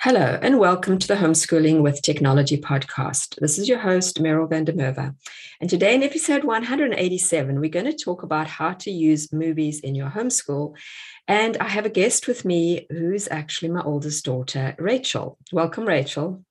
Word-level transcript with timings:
Hello, 0.00 0.38
and 0.40 0.60
welcome 0.60 0.96
to 0.96 1.08
the 1.08 1.16
Homeschooling 1.16 1.82
with 1.82 2.02
Technology 2.02 2.56
podcast. 2.56 3.34
This 3.40 3.58
is 3.58 3.68
your 3.68 3.80
host, 3.80 4.22
Meryl 4.22 4.48
van 4.48 4.62
der 4.64 4.72
Merwe. 4.72 5.12
And 5.60 5.68
today, 5.68 5.92
in 5.92 6.04
episode 6.04 6.44
187, 6.44 7.58
we're 7.58 7.68
going 7.68 7.84
to 7.84 7.92
talk 7.92 8.22
about 8.22 8.46
how 8.46 8.74
to 8.74 8.92
use 8.92 9.32
movies 9.32 9.80
in 9.80 9.96
your 9.96 10.08
homeschool. 10.08 10.76
And 11.26 11.56
I 11.56 11.66
have 11.66 11.84
a 11.84 11.90
guest 11.90 12.28
with 12.28 12.44
me 12.44 12.86
who's 12.90 13.26
actually 13.28 13.70
my 13.70 13.82
oldest 13.82 14.24
daughter, 14.24 14.76
Rachel. 14.78 15.36
Welcome, 15.50 15.84
Rachel. 15.84 16.44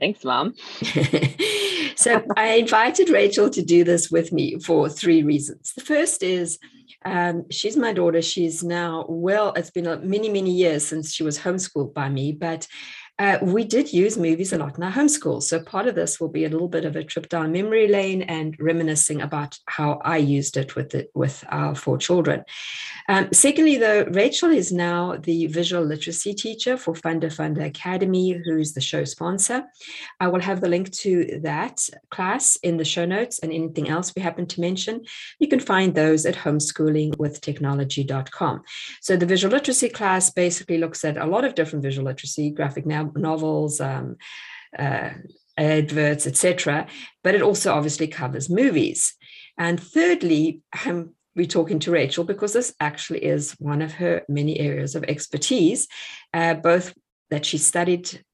Thanks, 0.00 0.24
Mom. 0.24 0.54
so, 2.06 2.22
I 2.36 2.54
invited 2.54 3.10
Rachel 3.10 3.50
to 3.50 3.62
do 3.62 3.84
this 3.84 4.10
with 4.10 4.32
me 4.32 4.58
for 4.60 4.88
three 4.88 5.22
reasons. 5.22 5.72
The 5.74 5.82
first 5.82 6.22
is 6.22 6.58
um, 7.04 7.50
she's 7.50 7.76
my 7.76 7.92
daughter. 7.92 8.22
She's 8.22 8.64
now, 8.64 9.06
well, 9.08 9.52
it's 9.54 9.70
been 9.70 9.84
many, 10.08 10.28
many 10.28 10.50
years 10.50 10.84
since 10.84 11.12
she 11.12 11.22
was 11.22 11.38
homeschooled 11.38 11.94
by 11.94 12.08
me, 12.08 12.32
but 12.32 12.66
uh, 13.18 13.38
we 13.40 13.64
did 13.64 13.92
use 13.92 14.18
movies 14.18 14.52
a 14.52 14.58
lot 14.58 14.76
in 14.76 14.82
our 14.82 14.92
homeschool. 14.92 15.42
So 15.42 15.60
part 15.60 15.86
of 15.86 15.94
this 15.94 16.20
will 16.20 16.28
be 16.28 16.44
a 16.44 16.50
little 16.50 16.68
bit 16.68 16.84
of 16.84 16.96
a 16.96 17.04
trip 17.04 17.28
down 17.28 17.50
memory 17.50 17.88
lane 17.88 18.22
and 18.22 18.54
reminiscing 18.58 19.22
about 19.22 19.58
how 19.66 20.00
I 20.04 20.18
used 20.18 20.56
it 20.56 20.76
with 20.76 20.90
the, 20.90 21.08
with 21.14 21.42
our 21.48 21.74
four 21.74 21.96
children. 21.96 22.44
Um, 23.08 23.28
secondly, 23.32 23.76
though, 23.76 24.04
Rachel 24.04 24.50
is 24.50 24.72
now 24.72 25.16
the 25.16 25.46
visual 25.46 25.84
literacy 25.84 26.34
teacher 26.34 26.76
for 26.76 26.94
Funda 26.94 27.30
Funda 27.30 27.64
Academy, 27.64 28.32
who's 28.32 28.72
the 28.72 28.80
show 28.80 29.04
sponsor. 29.04 29.64
I 30.18 30.26
will 30.28 30.40
have 30.40 30.60
the 30.60 30.68
link 30.68 30.90
to 30.92 31.40
that 31.42 31.88
class 32.10 32.56
in 32.56 32.76
the 32.76 32.84
show 32.84 33.04
notes 33.04 33.38
and 33.38 33.52
anything 33.52 33.88
else 33.88 34.12
we 34.14 34.22
happen 34.22 34.46
to 34.46 34.60
mention. 34.60 35.04
You 35.38 35.46
can 35.48 35.60
find 35.60 35.94
those 35.94 36.26
at 36.26 36.34
homeschoolingwithtechnology.com. 36.34 38.62
So 39.00 39.16
the 39.16 39.26
visual 39.26 39.52
literacy 39.52 39.90
class 39.90 40.30
basically 40.30 40.78
looks 40.78 41.04
at 41.04 41.16
a 41.16 41.26
lot 41.26 41.44
of 41.44 41.54
different 41.54 41.84
visual 41.84 42.06
literacy, 42.06 42.50
graphic 42.50 42.86
now 42.86 43.12
novels, 43.14 43.80
um, 43.80 44.16
uh, 44.76 45.10
adverts, 45.56 46.26
etc. 46.26 46.86
But 47.22 47.34
it 47.34 47.42
also 47.42 47.72
obviously 47.72 48.08
covers 48.08 48.50
movies. 48.50 49.14
And 49.58 49.80
thirdly, 49.80 50.60
we're 51.36 51.46
talking 51.46 51.78
to 51.80 51.90
Rachel 51.90 52.24
because 52.24 52.54
this 52.54 52.74
actually 52.80 53.22
is 53.24 53.52
one 53.58 53.82
of 53.82 53.92
her 53.92 54.22
many 54.28 54.58
areas 54.58 54.94
of 54.94 55.04
expertise, 55.04 55.86
uh, 56.32 56.54
both 56.54 56.94
that 57.30 57.44
she 57.44 57.58
studied 57.58 58.24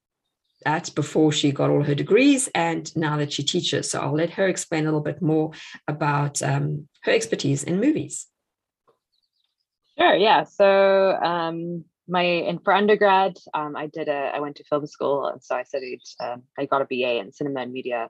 at 0.65 0.95
before 0.95 1.33
she 1.33 1.51
got 1.51 1.71
all 1.71 1.83
her 1.83 1.97
degrees 1.97 2.49
and 2.55 2.95
now 2.97 3.17
that 3.17 3.33
she 3.33 3.43
teaches. 3.43 3.91
So 3.91 4.01
I'll 4.01 4.15
let 4.15 4.31
her 4.31 4.47
explain 4.47 4.85
a 4.85 4.87
little 4.87 5.01
bit 5.01 5.21
more 5.21 5.51
about 5.89 6.41
um, 6.43 6.89
her 7.03 7.11
expertise 7.11 7.65
in 7.65 7.81
movies. 7.81 8.29
Sure. 9.99 10.15
Yeah. 10.15 10.45
So 10.45 11.19
um, 11.21 11.85
my 12.09 12.23
and 12.23 12.63
for 12.63 12.73
undergrad, 12.73 13.37
um, 13.53 13.77
I 13.77 13.89
did 13.89 14.09
a 14.09 14.33
I 14.35 14.41
went 14.41 14.57
to 14.57 14.65
film 14.65 14.87
school, 14.87 15.27
and 15.27 15.43
so 15.43 15.55
I 15.55 15.65
studied. 15.65 16.01
Um, 16.19 16.45
I 16.59 16.67
got 16.67 16.83
a 16.83 16.87
BA 16.87 17.19
in 17.19 17.33
cinema 17.33 17.61
and 17.61 17.73
media 17.73 18.09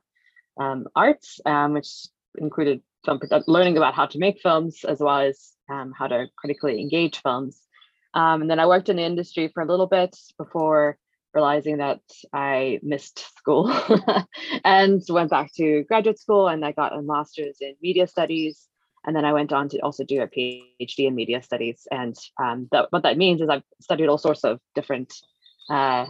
um, 0.61 0.87
arts, 0.95 1.41
um, 1.45 1.73
which 1.73 2.07
included 2.37 2.83
film 3.05 3.21
learning 3.47 3.77
about 3.77 3.95
how 3.95 4.07
to 4.07 4.19
make 4.19 4.41
films 4.41 4.85
as 4.85 5.01
well 5.01 5.21
as 5.21 5.53
um, 5.71 5.93
how 5.97 6.07
to 6.07 6.27
critically 6.37 6.81
engage 6.81 7.21
films. 7.23 7.61
Um, 8.15 8.43
and 8.43 8.51
then 8.51 8.61
I 8.61 8.67
worked 8.67 8.89
in 8.89 8.97
the 8.97 9.03
industry 9.03 9.49
for 9.53 9.63
a 9.63 9.67
little 9.67 9.87
bit 9.87 10.17
before 10.37 10.99
realizing 11.35 11.79
that 11.79 12.01
I 12.33 12.79
missed 12.83 13.25
school 13.39 13.73
and 14.65 15.03
went 15.09 15.31
back 15.31 15.51
to 15.55 15.85
graduate 15.85 16.19
school 16.19 16.49
and 16.49 16.65
I 16.65 16.73
got 16.73 16.93
a 16.93 17.01
master's 17.01 17.57
in 17.61 17.75
media 17.81 18.07
studies 18.07 18.69
and 19.05 19.17
then 19.17 19.25
I 19.25 19.33
went 19.33 19.53
on 19.53 19.69
to 19.71 19.79
also 19.81 20.05
do 20.05 20.23
a 20.23 20.29
PhD 20.29 21.07
in 21.07 21.15
media 21.15 21.43
studies. 21.43 21.87
And 21.91 22.17
um, 22.41 22.69
that, 22.71 22.87
what 22.91 23.03
that 23.03 23.19
means 23.19 23.41
is 23.41 23.49
I've 23.49 23.65
studied 23.81 24.09
all 24.09 24.19
sorts 24.19 24.45
of 24.45 24.61
different 24.75 25.13
uh, 25.69 26.07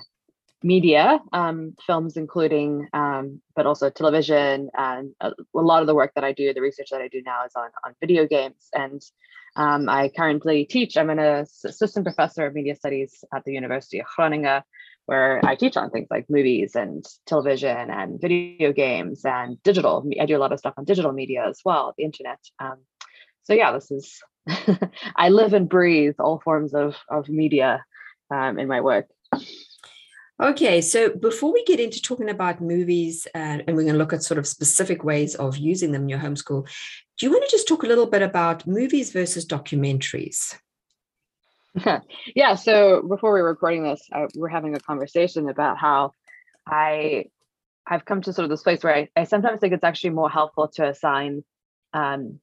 media, 0.62 1.20
um, 1.32 1.74
films, 1.86 2.16
including, 2.16 2.88
um, 2.92 3.40
but 3.54 3.66
also 3.66 3.90
television. 3.90 4.70
And 4.76 5.14
a, 5.20 5.32
lot 5.54 5.82
of 5.82 5.86
the 5.86 5.94
work 5.94 6.12
that 6.14 6.24
I 6.24 6.32
do, 6.32 6.52
the 6.52 6.60
research 6.60 6.90
that 6.90 7.00
I 7.00 7.08
do 7.08 7.22
now 7.22 7.44
is 7.44 7.52
on, 7.56 7.70
on 7.84 7.94
video 8.00 8.26
games. 8.26 8.68
And 8.72 9.02
um, 9.56 9.88
I 9.88 10.10
currently 10.16 10.64
teach, 10.64 10.96
I'm 10.96 11.10
an 11.10 11.18
assistant 11.18 12.06
professor 12.06 12.46
of 12.46 12.54
media 12.54 12.74
studies 12.74 13.24
at 13.34 13.44
the 13.44 13.52
University 13.52 14.00
of 14.00 14.06
Groningen 14.16 14.62
where 15.06 15.40
I 15.44 15.56
teach 15.56 15.76
on 15.76 15.90
things 15.90 16.08
like 16.10 16.30
movies 16.30 16.76
and 16.76 17.04
television 17.26 17.90
and 17.90 18.20
video 18.20 18.72
games 18.72 19.24
and 19.24 19.60
digital. 19.62 20.08
I 20.20 20.26
do 20.26 20.36
a 20.36 20.38
lot 20.38 20.52
of 20.52 20.58
stuff 20.58 20.74
on 20.76 20.84
digital 20.84 21.12
media 21.12 21.44
as 21.48 21.60
well, 21.64 21.92
the 21.96 22.04
internet. 22.04 22.38
Um, 22.58 22.78
so 23.42 23.52
yeah, 23.54 23.72
this 23.72 23.90
is 23.90 24.20
I 25.16 25.28
live 25.28 25.54
and 25.54 25.68
breathe 25.68 26.14
all 26.18 26.40
forms 26.40 26.74
of 26.74 26.96
of 27.08 27.28
media 27.28 27.84
um, 28.30 28.58
in 28.58 28.68
my 28.68 28.80
work. 28.80 29.06
Okay, 30.41 30.81
so 30.81 31.10
before 31.10 31.53
we 31.53 31.65
get 31.65 31.78
into 31.78 32.00
talking 32.00 32.31
about 32.31 32.60
movies, 32.60 33.26
uh, 33.34 33.38
and 33.38 33.69
we're 33.69 33.82
going 33.82 33.93
to 33.93 33.98
look 33.98 34.12
at 34.12 34.22
sort 34.22 34.38
of 34.38 34.47
specific 34.47 35.04
ways 35.04 35.34
of 35.34 35.56
using 35.56 35.93
them 35.93 36.03
in 36.03 36.09
your 36.09 36.19
homeschool, 36.19 36.66
do 37.19 37.26
you 37.26 37.31
want 37.31 37.44
to 37.44 37.50
just 37.50 37.69
talk 37.69 37.82
a 37.82 37.87
little 37.87 38.06
bit 38.06 38.22
about 38.22 38.66
movies 38.66 39.12
versus 39.12 39.47
documentaries? 39.47 40.56
yeah. 42.34 42.54
So 42.54 43.03
before 43.03 43.32
we 43.32 43.42
were 43.42 43.48
recording 43.48 43.84
this, 43.84 44.09
I, 44.12 44.26
we're 44.34 44.48
having 44.48 44.75
a 44.75 44.81
conversation 44.81 45.48
about 45.48 45.78
how 45.78 46.12
I 46.66 47.26
I've 47.87 48.04
come 48.04 48.22
to 48.22 48.32
sort 48.32 48.44
of 48.44 48.50
this 48.50 48.62
place 48.62 48.82
where 48.82 48.94
I, 48.94 49.09
I 49.16 49.25
sometimes 49.25 49.60
think 49.60 49.75
it's 49.75 49.84
actually 49.84 50.10
more 50.10 50.31
helpful 50.31 50.69
to 50.75 50.88
assign 50.88 51.44
um, 51.92 52.38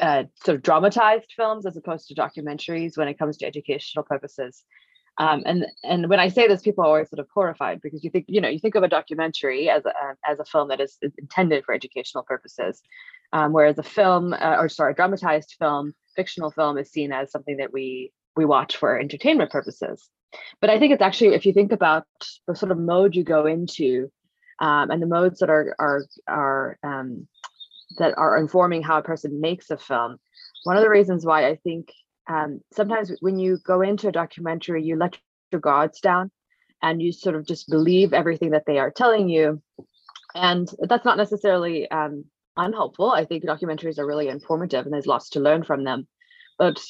uh, 0.00 0.24
sort 0.44 0.56
of 0.56 0.62
dramatized 0.62 1.32
films 1.36 1.66
as 1.66 1.76
opposed 1.76 2.08
to 2.08 2.14
documentaries 2.14 2.96
when 2.96 3.08
it 3.08 3.18
comes 3.18 3.36
to 3.38 3.46
educational 3.46 4.04
purposes. 4.04 4.64
Um, 5.18 5.42
and 5.46 5.66
and 5.84 6.08
when 6.08 6.18
I 6.18 6.28
say 6.28 6.48
this, 6.48 6.62
people 6.62 6.84
are 6.84 6.88
always 6.88 7.08
sort 7.08 7.20
of 7.20 7.28
horrified 7.32 7.80
because 7.80 8.02
you 8.02 8.10
think 8.10 8.24
you 8.26 8.40
know 8.40 8.48
you 8.48 8.58
think 8.58 8.74
of 8.74 8.82
a 8.82 8.88
documentary 8.88 9.70
as 9.70 9.84
a 9.84 9.92
as 10.28 10.40
a 10.40 10.44
film 10.44 10.68
that 10.68 10.80
is, 10.80 10.98
intended 11.18 11.64
for 11.64 11.72
educational 11.72 12.24
purposes, 12.24 12.82
um, 13.32 13.52
whereas 13.52 13.78
a 13.78 13.82
film 13.82 14.32
uh, 14.32 14.56
or 14.58 14.68
sorry, 14.68 14.94
dramatized 14.94 15.54
film, 15.58 15.94
fictional 16.16 16.50
film 16.50 16.78
is 16.78 16.90
seen 16.90 17.12
as 17.12 17.30
something 17.30 17.58
that 17.58 17.72
we 17.72 18.12
we 18.36 18.44
watch 18.44 18.76
for 18.76 18.98
entertainment 18.98 19.50
purposes. 19.50 20.08
But 20.60 20.70
I 20.70 20.78
think 20.78 20.92
it's 20.92 21.02
actually, 21.02 21.34
if 21.34 21.46
you 21.46 21.52
think 21.52 21.70
about 21.70 22.06
the 22.48 22.56
sort 22.56 22.72
of 22.72 22.78
mode 22.78 23.14
you 23.14 23.22
go 23.22 23.46
into, 23.46 24.10
um, 24.58 24.90
and 24.90 25.00
the 25.00 25.06
modes 25.06 25.40
that 25.40 25.50
are 25.50 25.76
are 25.78 26.04
are 26.28 26.78
um, 26.82 27.28
that 27.98 28.14
are 28.16 28.38
informing 28.38 28.82
how 28.82 28.98
a 28.98 29.02
person 29.02 29.40
makes 29.40 29.70
a 29.70 29.76
film. 29.76 30.18
One 30.64 30.76
of 30.76 30.82
the 30.82 30.90
reasons 30.90 31.24
why 31.24 31.46
I 31.46 31.56
think 31.56 31.92
um, 32.28 32.60
sometimes 32.72 33.12
when 33.20 33.38
you 33.38 33.58
go 33.64 33.80
into 33.82 34.08
a 34.08 34.12
documentary, 34.12 34.82
you 34.84 34.96
let 34.96 35.18
your 35.52 35.60
guards 35.60 36.00
down, 36.00 36.30
and 36.82 37.00
you 37.00 37.12
sort 37.12 37.34
of 37.34 37.46
just 37.46 37.68
believe 37.68 38.12
everything 38.12 38.50
that 38.50 38.64
they 38.66 38.78
are 38.78 38.90
telling 38.90 39.28
you, 39.28 39.62
and 40.34 40.68
that's 40.80 41.04
not 41.04 41.16
necessarily 41.16 41.90
um, 41.90 42.24
unhelpful. 42.56 43.10
I 43.10 43.24
think 43.24 43.44
documentaries 43.44 43.98
are 43.98 44.06
really 44.06 44.28
informative, 44.28 44.84
and 44.84 44.92
there's 44.92 45.06
lots 45.06 45.30
to 45.30 45.40
learn 45.40 45.64
from 45.64 45.84
them. 45.84 46.06
But 46.58 46.80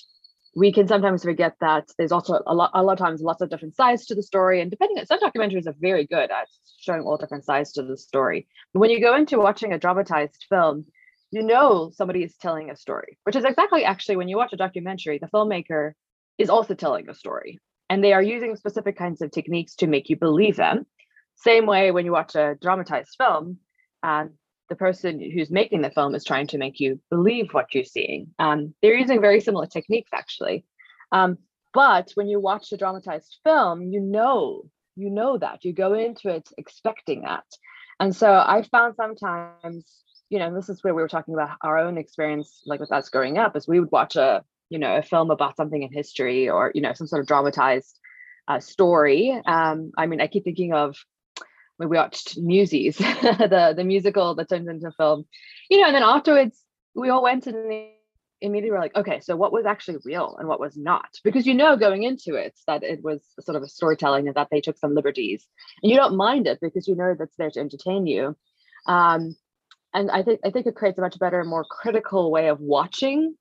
we 0.56 0.73
can 0.73 0.87
sometimes 0.87 1.25
forget 1.25 1.56
that 1.61 1.89
there's 1.99 2.12
also 2.12 2.41
a 2.47 2.55
lot, 2.55 2.70
a 2.75 2.82
lot 2.82 2.93
of 2.93 2.99
times 2.99 3.20
lots 3.20 3.43
of 3.43 3.50
different 3.50 3.76
sides 3.76 4.06
to 4.06 4.14
the 4.14 4.23
story. 4.23 4.61
And 4.61 4.70
depending 4.70 4.99
on 4.99 5.06
some 5.06 5.19
documentaries 5.20 5.67
are 5.67 5.75
very 5.81 6.06
good 6.06 6.31
at 6.31 6.49
showing 6.79 7.03
all 7.03 7.17
different 7.17 7.44
sides 7.44 7.73
to 7.73 7.82
the 7.82 7.97
story. 7.97 8.47
But 8.73 8.81
when 8.81 8.91
you 8.91 9.00
go 9.00 9.17
into 9.17 9.38
watching 9.38 9.73
a 9.73 9.79
dramatized 9.79 10.47
film, 10.49 10.87
you 11.34 11.42
know 11.42 11.90
somebody 11.92 12.22
is 12.22 12.36
telling 12.36 12.70
a 12.70 12.76
story, 12.76 13.19
which 13.25 13.34
is 13.34 13.44
exactly 13.44 13.84
actually 13.84 14.16
when 14.16 14.28
you 14.28 14.36
watch 14.36 14.52
a 14.52 14.56
documentary, 14.56 15.19
the 15.19 15.26
filmmaker 15.26 15.92
is 16.38 16.48
also 16.48 16.75
telling 16.75 17.08
a 17.08 17.14
story. 17.14 17.58
And 17.90 18.02
they 18.02 18.12
are 18.12 18.22
using 18.22 18.56
specific 18.56 18.96
kinds 18.96 19.20
of 19.20 19.31
techniques 19.31 19.75
to 19.76 19.86
make 19.86 20.08
you 20.08 20.16
believe 20.16 20.56
them. 20.56 20.86
Same 21.34 21.66
way 21.66 21.90
when 21.90 22.04
you 22.04 22.12
watch 22.12 22.34
a 22.36 22.56
dramatized 22.60 23.16
film, 23.19 23.58
and 24.02 24.31
the 24.69 24.76
person 24.76 25.20
who's 25.20 25.50
making 25.50 25.82
the 25.82 25.90
film 25.90 26.14
is 26.14 26.25
trying 26.25 26.46
to 26.48 26.58
make 26.58 26.81
you 26.81 27.00
believe 27.10 27.52
what 27.52 27.75
you're 27.75 27.84
seeing. 27.84 28.28
Um, 28.38 28.75
they're 28.81 28.94
using 28.94 29.20
very 29.20 29.40
similar 29.40 29.66
techniques, 29.66 30.10
actually. 30.14 30.64
Um, 31.12 31.38
but 31.72 32.12
when 32.14 32.28
you 32.28 32.40
watch 32.40 32.72
a 32.72 32.76
dramatized 32.76 33.38
film, 33.42 33.82
you 33.82 34.00
know, 34.00 34.62
you 34.94 35.10
know 35.10 35.36
that 35.38 35.64
you 35.64 35.72
go 35.72 35.94
into 35.94 36.28
it 36.28 36.48
expecting 36.56 37.22
that. 37.22 37.44
And 38.00 38.14
so 38.14 38.32
I 38.32 38.62
found 38.70 38.94
sometimes, 38.96 40.04
you 40.31 40.38
know, 40.38 40.55
this 40.55 40.69
is 40.69 40.82
where 40.82 40.94
we 40.94 41.03
were 41.03 41.09
talking 41.09 41.35
about 41.35 41.56
our 41.62 41.79
own 41.79 41.99
experience, 41.99 42.62
like 42.67 42.81
with 42.81 42.93
us 42.93 43.09
growing 43.09 43.38
up, 43.38 43.56
is 43.56 43.69
we 43.69 43.81
would 43.81 43.93
watch 43.93 44.17
a, 44.17 44.44
you 44.71 44.79
know, 44.79 44.97
a 44.97 45.03
film 45.03 45.31
about 45.31 45.56
something 45.56 45.82
in 45.82 45.93
history 45.93 46.49
or, 46.49 46.73
you 46.75 46.81
know, 46.81 46.93
some 46.93 47.06
sort 47.06 47.21
of 47.21 47.26
dramatized 47.26 47.99
uh, 48.49 48.61
story. 48.61 49.41
Um, 49.47 49.93
I 49.97 50.06
mean, 50.06 50.21
I 50.21 50.26
keep 50.26 50.44
thinking 50.44 50.73
of 50.73 50.97
when 51.76 51.88
we 51.88 51.97
watched 51.97 52.38
Newsies, 52.38 52.97
the 52.99 53.75
the 53.76 53.85
musical 53.85 54.35
that 54.35 54.49
turned 54.49 54.69
into 54.69 54.88
a 54.88 54.93
film, 54.93 55.26
you 55.69 55.81
know, 55.81 55.87
and 55.87 55.94
then 55.94 56.03
afterwards 56.03 56.61
we 56.94 57.09
all 57.09 57.23
went 57.23 57.47
and 57.47 57.91
immediately 58.41 58.70
were 58.70 58.79
like, 58.79 58.94
okay, 58.94 59.20
so 59.20 59.35
what 59.37 59.53
was 59.53 59.67
actually 59.67 59.99
real 60.05 60.37
and 60.38 60.47
what 60.47 60.61
was 60.61 60.77
not? 60.77 61.09
Because 61.25 61.47
you 61.47 61.55
know 61.55 61.77
going 61.77 62.05
into 62.05 62.35
it 62.35 62.59
that 62.67 62.82
it 62.82 63.03
was 63.03 63.20
sort 63.41 63.56
of 63.56 63.62
a 63.62 63.69
storytelling 63.69 64.27
and 64.29 64.37
that 64.37 64.49
they 64.50 64.61
took 64.61 64.79
some 64.79 64.94
liberties, 64.94 65.47
and 65.82 65.91
you 65.91 65.97
don't 65.97 66.17
mind 66.17 66.47
it 66.47 66.59
because 66.61 66.87
you 66.87 66.94
know 66.94 67.15
that's 67.19 67.37
there 67.37 67.50
to 67.50 67.61
entertain 67.61 68.06
you. 68.06 68.37
Um, 68.87 69.35
and 69.94 70.11
I 70.11 70.23
think 70.23 70.41
I 70.44 70.50
think 70.50 70.67
it 70.67 70.75
creates 70.75 70.99
a 70.99 71.02
much 71.02 71.19
better, 71.19 71.43
more 71.44 71.64
critical 71.64 72.31
way 72.31 72.49
of 72.49 72.61
watching 72.61 73.37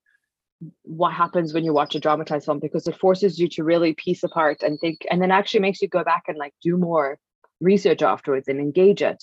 what 0.84 1.14
happens 1.14 1.54
when 1.54 1.64
you 1.64 1.74
watch 1.74 1.96
a 1.96 2.00
dramatized 2.00 2.46
film 2.46 2.60
because 2.60 2.88
it 2.88 2.98
forces 2.98 3.38
you 3.38 3.50
to 3.50 3.64
really 3.64 3.94
piece 3.94 4.24
apart 4.24 4.62
and 4.64 4.80
think, 4.80 5.06
and 5.12 5.22
then 5.22 5.32
actually 5.32 5.60
makes 5.60 5.82
you 5.82 5.88
go 5.88 6.04
back 6.04 6.24
and 6.28 6.38
like 6.38 6.54
do 6.62 6.78
more 6.78 7.18
research 7.60 8.02
afterwards 8.02 8.48
and 8.48 8.60
engage 8.60 9.02
it. 9.02 9.22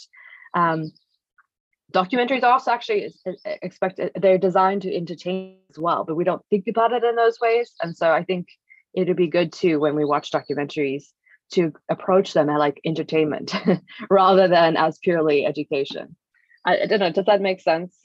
Um, 0.54 0.92
documentaries 1.92 2.42
also 2.42 2.70
actually 2.70 3.12
uh, 3.26 3.30
uh, 3.46 3.54
expect 3.62 4.00
uh, 4.00 4.08
they're 4.16 4.38
designed 4.38 4.82
to 4.82 4.94
entertain 4.94 5.58
as 5.70 5.78
well, 5.78 6.04
but 6.04 6.16
we 6.16 6.24
don't 6.24 6.44
think 6.50 6.66
about 6.68 6.92
it 6.92 7.04
in 7.04 7.16
those 7.16 7.38
ways. 7.40 7.72
And 7.82 7.96
so 7.96 8.10
I 8.10 8.24
think 8.24 8.48
it'd 8.94 9.16
be 9.16 9.28
good 9.28 9.52
too 9.52 9.78
when 9.78 9.94
we 9.94 10.04
watch 10.04 10.32
documentaries 10.32 11.04
to 11.52 11.72
approach 11.88 12.32
them 12.32 12.48
at 12.48 12.58
like 12.58 12.80
entertainment 12.84 13.54
rather 14.10 14.48
than 14.48 14.76
as 14.76 14.98
purely 14.98 15.46
education. 15.46 16.16
I, 16.64 16.82
I 16.82 16.86
don't 16.86 17.00
know. 17.00 17.12
Does 17.12 17.26
that 17.26 17.40
make 17.40 17.60
sense? 17.60 17.96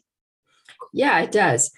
Yeah, 0.94 1.20
it 1.20 1.32
does. 1.32 1.72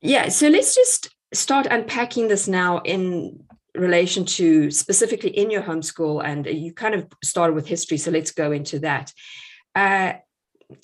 Yeah. 0.00 0.28
So 0.28 0.48
let's 0.48 0.74
just 0.74 1.08
start 1.32 1.66
unpacking 1.66 2.28
this 2.28 2.48
now 2.48 2.78
in 2.80 3.44
relation 3.74 4.24
to 4.24 4.70
specifically 4.70 5.30
in 5.30 5.50
your 5.50 5.62
homeschool. 5.62 6.24
And 6.24 6.46
you 6.46 6.72
kind 6.72 6.94
of 6.94 7.06
started 7.22 7.54
with 7.54 7.66
history. 7.66 7.98
So 7.98 8.10
let's 8.10 8.30
go 8.30 8.52
into 8.52 8.78
that. 8.80 9.12
Uh, 9.74 10.14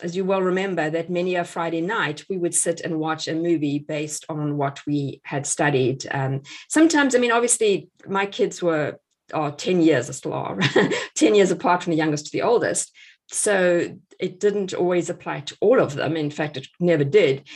as 0.02 0.14
you 0.14 0.24
well 0.24 0.42
remember, 0.42 0.90
that 0.90 1.10
many 1.10 1.34
a 1.36 1.44
Friday 1.44 1.80
night 1.80 2.24
we 2.28 2.36
would 2.36 2.54
sit 2.54 2.80
and 2.80 2.98
watch 2.98 3.28
a 3.28 3.34
movie 3.34 3.78
based 3.78 4.26
on 4.28 4.56
what 4.56 4.80
we 4.86 5.20
had 5.24 5.46
studied. 5.46 6.06
Um, 6.10 6.42
sometimes, 6.68 7.14
I 7.14 7.18
mean, 7.18 7.32
obviously, 7.32 7.88
my 8.06 8.26
kids 8.26 8.62
were 8.62 8.98
oh, 9.32 9.50
10 9.50 9.80
years, 9.80 10.14
still 10.14 10.32
are 10.32 10.58
10 11.14 11.34
years 11.34 11.50
apart 11.50 11.82
from 11.82 11.92
the 11.92 11.96
youngest 11.96 12.26
to 12.26 12.32
the 12.32 12.42
oldest. 12.42 12.92
So 13.30 13.96
it 14.18 14.40
didn't 14.40 14.74
always 14.74 15.08
apply 15.08 15.40
to 15.40 15.56
all 15.60 15.80
of 15.80 15.94
them. 15.94 16.16
In 16.16 16.30
fact, 16.30 16.56
it 16.56 16.68
never 16.78 17.04
did. 17.04 17.46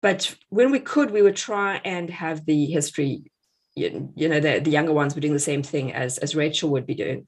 But 0.00 0.34
when 0.48 0.70
we 0.70 0.80
could, 0.80 1.10
we 1.10 1.22
would 1.22 1.36
try 1.36 1.80
and 1.84 2.08
have 2.10 2.44
the 2.44 2.66
history, 2.66 3.24
you, 3.74 4.12
you 4.14 4.28
know, 4.28 4.40
the, 4.40 4.60
the 4.60 4.70
younger 4.70 4.92
ones 4.92 5.14
were 5.14 5.20
doing 5.20 5.32
the 5.32 5.40
same 5.40 5.62
thing 5.62 5.92
as, 5.92 6.18
as 6.18 6.36
Rachel 6.36 6.70
would 6.70 6.86
be 6.86 6.94
doing. 6.94 7.26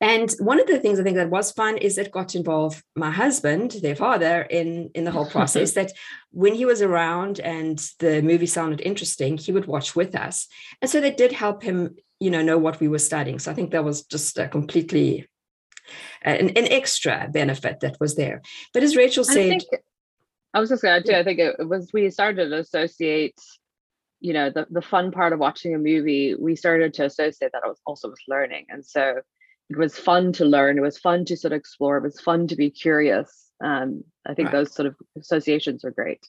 And 0.00 0.32
one 0.38 0.58
of 0.58 0.66
the 0.66 0.78
things 0.78 0.98
I 0.98 1.02
think 1.02 1.16
that 1.16 1.28
was 1.28 1.52
fun 1.52 1.76
is 1.76 1.98
it 1.98 2.10
got 2.10 2.30
to 2.30 2.38
involve 2.38 2.82
my 2.96 3.10
husband, 3.10 3.72
their 3.82 3.96
father, 3.96 4.42
in, 4.42 4.90
in 4.94 5.04
the 5.04 5.10
whole 5.10 5.26
process. 5.30 5.72
that 5.72 5.92
when 6.30 6.54
he 6.54 6.64
was 6.64 6.80
around 6.80 7.40
and 7.40 7.78
the 7.98 8.22
movie 8.22 8.46
sounded 8.46 8.80
interesting, 8.80 9.36
he 9.36 9.52
would 9.52 9.66
watch 9.66 9.94
with 9.94 10.14
us. 10.14 10.46
And 10.80 10.90
so 10.90 11.00
they 11.00 11.10
did 11.10 11.32
help 11.32 11.62
him, 11.62 11.96
you 12.18 12.30
know, 12.30 12.40
know 12.42 12.56
what 12.56 12.80
we 12.80 12.88
were 12.88 12.98
studying. 12.98 13.38
So 13.38 13.50
I 13.50 13.54
think 13.54 13.72
that 13.72 13.84
was 13.84 14.04
just 14.04 14.38
a 14.38 14.48
completely 14.48 15.26
an, 16.22 16.50
an 16.50 16.66
extra 16.70 17.28
benefit 17.32 17.80
that 17.80 17.96
was 18.00 18.16
there. 18.16 18.42
But 18.72 18.82
as 18.82 18.96
Rachel 18.96 19.24
said, 19.24 19.38
I, 19.38 19.48
think, 19.48 19.64
I 20.54 20.60
was 20.60 20.70
just 20.70 20.82
going 20.82 21.02
to. 21.02 21.18
I 21.18 21.24
think 21.24 21.38
it 21.38 21.68
was 21.68 21.90
we 21.92 22.10
started 22.10 22.50
to 22.50 22.58
associate 22.58 23.38
you 24.20 24.32
know 24.32 24.50
the, 24.50 24.66
the 24.70 24.82
fun 24.82 25.10
part 25.10 25.32
of 25.32 25.38
watching 25.38 25.74
a 25.74 25.78
movie 25.78 26.34
we 26.34 26.54
started 26.54 26.94
to 26.94 27.04
associate 27.04 27.52
that 27.52 27.62
was 27.64 27.80
also 27.86 28.10
with 28.10 28.20
learning 28.28 28.66
and 28.68 28.84
so 28.84 29.20
it 29.70 29.76
was 29.76 29.98
fun 29.98 30.32
to 30.32 30.44
learn 30.44 30.78
it 30.78 30.82
was 30.82 30.98
fun 30.98 31.24
to 31.24 31.36
sort 31.36 31.52
of 31.52 31.58
explore 31.58 31.96
it 31.96 32.02
was 32.02 32.20
fun 32.20 32.46
to 32.46 32.56
be 32.56 32.70
curious 32.70 33.50
um, 33.64 34.04
i 34.26 34.34
think 34.34 34.46
right. 34.46 34.52
those 34.52 34.74
sort 34.74 34.86
of 34.86 34.94
associations 35.18 35.84
are 35.84 35.90
great 35.90 36.24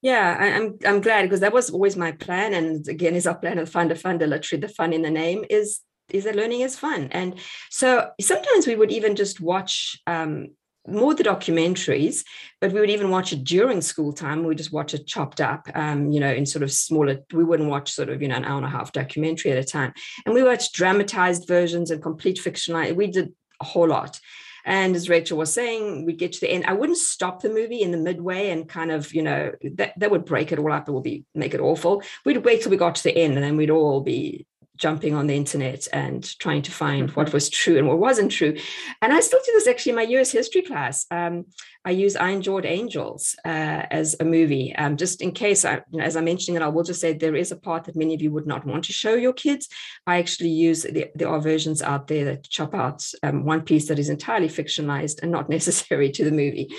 yeah 0.00 0.36
I, 0.38 0.46
am 0.46 0.62
I'm, 0.62 0.94
I'm 0.94 1.00
glad 1.00 1.22
because 1.22 1.40
that 1.40 1.52
was 1.52 1.70
always 1.70 1.96
my 1.96 2.12
plan 2.12 2.54
and 2.54 2.86
again 2.88 3.14
is 3.14 3.26
our 3.26 3.36
plan 3.36 3.58
of 3.58 3.68
Funda 3.68 3.96
Funda 3.96 4.26
literally 4.26 4.60
the 4.60 4.68
fun 4.68 4.92
in 4.92 5.02
the 5.02 5.10
name 5.10 5.44
is 5.50 5.80
is 6.10 6.24
that 6.24 6.36
learning 6.36 6.60
is 6.60 6.78
fun 6.78 7.08
and 7.12 7.38
so 7.70 8.10
sometimes 8.20 8.66
we 8.66 8.76
would 8.76 8.92
even 8.92 9.16
just 9.16 9.40
watch 9.40 10.00
um, 10.06 10.48
more 10.86 11.14
the 11.14 11.24
documentaries, 11.24 12.24
but 12.60 12.72
we 12.72 12.80
would 12.80 12.90
even 12.90 13.10
watch 13.10 13.32
it 13.32 13.44
during 13.44 13.80
school 13.80 14.12
time. 14.12 14.44
We 14.44 14.54
just 14.54 14.72
watch 14.72 14.92
it 14.94 15.06
chopped 15.06 15.40
up, 15.40 15.68
um, 15.74 16.10
you 16.10 16.20
know, 16.20 16.32
in 16.32 16.46
sort 16.46 16.62
of 16.62 16.72
smaller. 16.72 17.20
We 17.32 17.44
wouldn't 17.44 17.70
watch 17.70 17.90
sort 17.90 18.10
of 18.10 18.20
you 18.20 18.28
know 18.28 18.36
an 18.36 18.44
hour 18.44 18.58
and 18.58 18.66
a 18.66 18.70
half 18.70 18.92
documentary 18.92 19.52
at 19.52 19.58
a 19.58 19.64
time, 19.64 19.92
and 20.26 20.34
we 20.34 20.42
watched 20.42 20.74
dramatized 20.74 21.48
versions 21.48 21.90
and 21.90 22.02
complete 22.02 22.38
fiction. 22.38 22.74
We 22.96 23.06
did 23.06 23.32
a 23.60 23.64
whole 23.64 23.88
lot. 23.88 24.20
And 24.66 24.96
as 24.96 25.10
Rachel 25.10 25.36
was 25.36 25.52
saying, 25.52 26.06
we'd 26.06 26.18
get 26.18 26.32
to 26.32 26.40
the 26.40 26.50
end. 26.50 26.64
I 26.64 26.72
wouldn't 26.72 26.96
stop 26.96 27.42
the 27.42 27.50
movie 27.50 27.82
in 27.82 27.90
the 27.90 27.98
midway 27.98 28.48
and 28.48 28.66
kind 28.66 28.90
of, 28.90 29.12
you 29.12 29.20
know, 29.20 29.52
that, 29.74 29.92
that 29.98 30.10
would 30.10 30.24
break 30.24 30.52
it 30.52 30.58
all 30.58 30.72
up. 30.72 30.88
It 30.88 30.92
would 30.92 31.02
be 31.02 31.26
make 31.34 31.52
it 31.52 31.60
awful. 31.60 32.02
We'd 32.24 32.42
wait 32.46 32.62
till 32.62 32.70
we 32.70 32.78
got 32.78 32.94
to 32.94 33.02
the 33.02 33.14
end 33.14 33.34
and 33.34 33.44
then 33.44 33.58
we'd 33.58 33.68
all 33.68 34.00
be 34.00 34.46
jumping 34.76 35.14
on 35.14 35.26
the 35.26 35.36
internet 35.36 35.86
and 35.92 36.36
trying 36.38 36.62
to 36.62 36.72
find 36.72 37.10
what 37.12 37.26
mm-hmm. 37.26 37.36
was 37.36 37.48
true 37.48 37.78
and 37.78 37.86
what 37.86 37.98
wasn't 37.98 38.30
true. 38.30 38.56
And 39.00 39.12
I 39.12 39.20
still 39.20 39.40
do 39.44 39.52
this 39.52 39.68
actually 39.68 39.90
in 39.90 39.96
my 39.96 40.18
US 40.18 40.32
history 40.32 40.62
class. 40.62 41.06
Um, 41.10 41.46
I 41.84 41.90
use 41.90 42.16
Iron 42.16 42.42
Jawed 42.42 42.64
Angels 42.64 43.36
uh, 43.44 43.84
as 43.90 44.16
a 44.18 44.24
movie, 44.24 44.74
um, 44.76 44.96
just 44.96 45.22
in 45.22 45.32
case, 45.32 45.64
I, 45.64 45.76
you 45.90 45.98
know, 45.98 46.04
as 46.04 46.16
I'm 46.16 46.24
mentioning 46.24 46.60
it, 46.60 46.64
I 46.64 46.68
will 46.68 46.82
just 46.82 47.00
say 47.00 47.12
there 47.12 47.36
is 47.36 47.52
a 47.52 47.56
part 47.56 47.84
that 47.84 47.96
many 47.96 48.14
of 48.14 48.22
you 48.22 48.32
would 48.32 48.46
not 48.46 48.66
want 48.66 48.84
to 48.84 48.92
show 48.92 49.14
your 49.14 49.32
kids. 49.32 49.68
I 50.06 50.18
actually 50.18 50.50
use, 50.50 50.82
the, 50.82 51.10
there 51.14 51.28
are 51.28 51.40
versions 51.40 51.82
out 51.82 52.08
there 52.08 52.24
that 52.24 52.48
chop 52.48 52.74
out 52.74 53.04
um, 53.22 53.44
one 53.44 53.62
piece 53.62 53.88
that 53.88 53.98
is 53.98 54.08
entirely 54.08 54.48
fictionalized 54.48 55.22
and 55.22 55.30
not 55.30 55.48
necessary 55.54 56.10
to 56.12 56.24
the 56.24 56.32
movie 56.32 56.74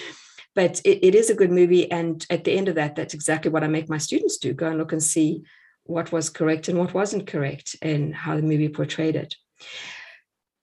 but 0.53 0.80
it, 0.86 1.06
it 1.06 1.13
is 1.13 1.30
a 1.30 1.36
good 1.36 1.51
movie 1.51 1.92
and 1.92 2.25
at 2.30 2.45
the 2.45 2.53
end 2.53 2.69
of 2.69 2.75
that 2.75 2.95
that's 2.95 3.13
exactly 3.13 3.51
what 3.51 3.63
i 3.63 3.68
make 3.68 3.89
my 3.89 3.97
students 3.97 4.38
do 4.38 4.53
go 4.53 4.68
and 4.68 4.77
look 4.77 4.94
and 4.94 5.03
see 5.03 5.44
what 5.86 6.12
was 6.12 6.30
correct 6.30 6.68
and 6.68 6.78
what 6.78 6.94
wasn't 6.94 7.28
correct 7.28 7.76
and 7.82 8.14
how 8.14 8.36
the 8.36 8.42
movie 8.42 8.70
portrayed 8.70 9.16
it. 9.16 9.36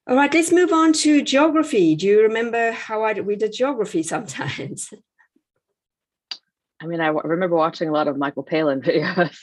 All 0.09 0.17
right, 0.17 0.33
let's 0.35 0.51
move 0.51 0.73
on 0.73 0.93
to 0.95 1.23
geography. 1.23 1.95
Do 1.95 2.07
you 2.07 2.23
remember 2.23 2.73
how 2.73 3.05
I, 3.05 3.13
we 3.21 3.37
did 3.37 3.53
geography 3.53 4.03
sometimes? 4.15 4.91
I 6.81 6.87
mean, 6.87 7.01
I 7.01 7.09
remember 7.09 7.55
watching 7.55 7.89
a 7.89 7.93
lot 7.93 8.09
of 8.09 8.19
Michael 8.19 8.43
Palin 8.43 8.81
videos. 8.83 9.39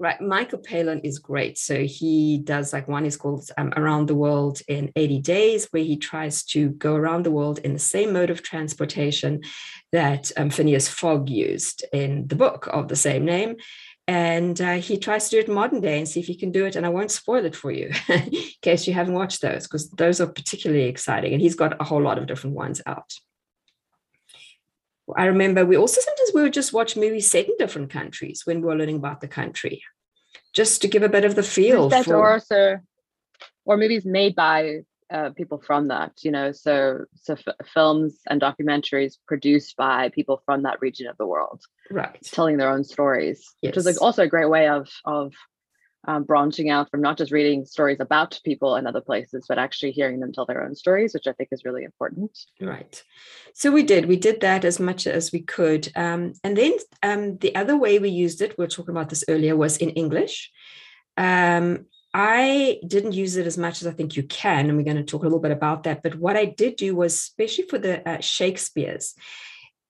right, 0.00 0.20
Michael 0.20 0.58
Palin 0.58 0.98
is 1.00 1.20
great. 1.20 1.56
So 1.56 1.84
he 1.84 2.38
does 2.38 2.72
like 2.72 2.88
one 2.88 3.06
is 3.06 3.16
called 3.16 3.48
um, 3.56 3.72
Around 3.76 4.08
the 4.08 4.16
World 4.16 4.60
in 4.66 4.90
80 4.96 5.20
Days, 5.20 5.68
where 5.70 5.84
he 5.84 5.96
tries 5.96 6.42
to 6.46 6.70
go 6.70 6.96
around 6.96 7.24
the 7.24 7.30
world 7.30 7.60
in 7.60 7.72
the 7.72 7.78
same 7.78 8.12
mode 8.12 8.30
of 8.30 8.42
transportation 8.42 9.42
that 9.92 10.32
um, 10.36 10.50
Phineas 10.50 10.88
Fogg 10.88 11.30
used 11.30 11.84
in 11.92 12.26
the 12.26 12.34
book 12.34 12.68
of 12.72 12.88
the 12.88 12.96
same 12.96 13.24
name 13.24 13.54
and 14.10 14.60
uh, 14.60 14.74
he 14.74 14.98
tries 14.98 15.28
to 15.28 15.36
do 15.36 15.38
it 15.38 15.48
modern 15.48 15.80
day 15.80 15.96
and 15.96 16.08
see 16.08 16.18
if 16.18 16.26
he 16.26 16.34
can 16.34 16.50
do 16.50 16.66
it 16.66 16.74
and 16.74 16.84
i 16.84 16.88
won't 16.88 17.12
spoil 17.12 17.44
it 17.44 17.54
for 17.54 17.70
you 17.70 17.92
in 18.08 18.32
case 18.60 18.88
you 18.88 18.92
haven't 18.92 19.14
watched 19.14 19.40
those 19.40 19.68
because 19.68 19.88
those 19.90 20.20
are 20.20 20.26
particularly 20.26 20.86
exciting 20.86 21.32
and 21.32 21.40
he's 21.40 21.54
got 21.54 21.80
a 21.80 21.84
whole 21.84 22.02
lot 22.02 22.18
of 22.18 22.26
different 22.26 22.56
ones 22.56 22.82
out. 22.86 23.12
I 25.16 25.26
remember 25.26 25.64
we 25.64 25.76
also 25.76 26.00
sometimes 26.00 26.30
we 26.34 26.42
would 26.42 26.52
just 26.52 26.72
watch 26.72 26.96
movies 26.96 27.30
set 27.30 27.48
in 27.48 27.54
different 27.58 27.90
countries 27.90 28.42
when 28.44 28.60
we 28.60 28.66
were 28.66 28.76
learning 28.76 28.96
about 28.96 29.20
the 29.20 29.28
country 29.28 29.82
just 30.52 30.82
to 30.82 30.88
give 30.88 31.02
a 31.02 31.08
bit 31.08 31.24
of 31.24 31.34
the 31.36 31.42
feel 31.42 31.90
for... 31.90 32.16
or 32.16 32.82
or 33.64 33.76
movies 33.76 34.04
made 34.04 34.34
by 34.34 34.80
uh, 35.10 35.30
people 35.30 35.58
from 35.58 35.88
that 35.88 36.12
you 36.22 36.30
know 36.30 36.52
so 36.52 37.04
so 37.14 37.34
f- 37.34 37.66
films 37.66 38.20
and 38.28 38.40
documentaries 38.40 39.14
produced 39.26 39.76
by 39.76 40.08
people 40.10 40.40
from 40.44 40.62
that 40.62 40.80
region 40.80 41.06
of 41.08 41.16
the 41.18 41.26
world 41.26 41.62
right. 41.90 42.18
telling 42.22 42.56
their 42.56 42.70
own 42.70 42.84
stories 42.84 43.54
yes. 43.60 43.70
which 43.70 43.76
is 43.76 43.86
like 43.86 44.00
also 44.00 44.22
a 44.22 44.28
great 44.28 44.48
way 44.48 44.68
of 44.68 44.88
of 45.04 45.32
um, 46.06 46.24
branching 46.24 46.70
out 46.70 46.90
from 46.90 47.02
not 47.02 47.18
just 47.18 47.30
reading 47.30 47.66
stories 47.66 48.00
about 48.00 48.40
people 48.44 48.76
in 48.76 48.86
other 48.86 49.00
places 49.02 49.44
but 49.48 49.58
actually 49.58 49.90
hearing 49.90 50.20
them 50.20 50.32
tell 50.32 50.46
their 50.46 50.64
own 50.64 50.74
stories 50.74 51.12
which 51.12 51.26
i 51.26 51.32
think 51.32 51.50
is 51.52 51.64
really 51.64 51.84
important. 51.84 52.38
Right. 52.60 53.02
So 53.52 53.70
we 53.70 53.82
did 53.82 54.06
we 54.06 54.16
did 54.16 54.40
that 54.40 54.64
as 54.64 54.80
much 54.80 55.06
as 55.06 55.32
we 55.32 55.40
could 55.40 55.90
um, 55.96 56.32
and 56.42 56.56
then 56.56 56.72
um, 57.02 57.36
the 57.38 57.54
other 57.54 57.76
way 57.76 57.98
we 57.98 58.08
used 58.08 58.40
it 58.40 58.56
we 58.56 58.64
were 58.64 58.68
talking 58.68 58.94
about 58.94 59.10
this 59.10 59.24
earlier 59.28 59.56
was 59.56 59.76
in 59.76 59.90
english 59.90 60.50
um, 61.16 61.86
I 62.12 62.80
didn't 62.86 63.12
use 63.12 63.36
it 63.36 63.46
as 63.46 63.56
much 63.56 63.82
as 63.82 63.86
I 63.86 63.92
think 63.92 64.16
you 64.16 64.24
can, 64.24 64.68
and 64.68 64.76
we're 64.76 64.84
going 64.84 64.96
to 64.96 65.04
talk 65.04 65.22
a 65.22 65.26
little 65.26 65.38
bit 65.38 65.52
about 65.52 65.84
that. 65.84 66.02
But 66.02 66.16
what 66.16 66.36
I 66.36 66.46
did 66.46 66.76
do 66.76 66.96
was, 66.96 67.14
especially 67.14 67.64
for 67.64 67.78
the 67.78 68.08
uh, 68.08 68.20
Shakespeare's, 68.20 69.14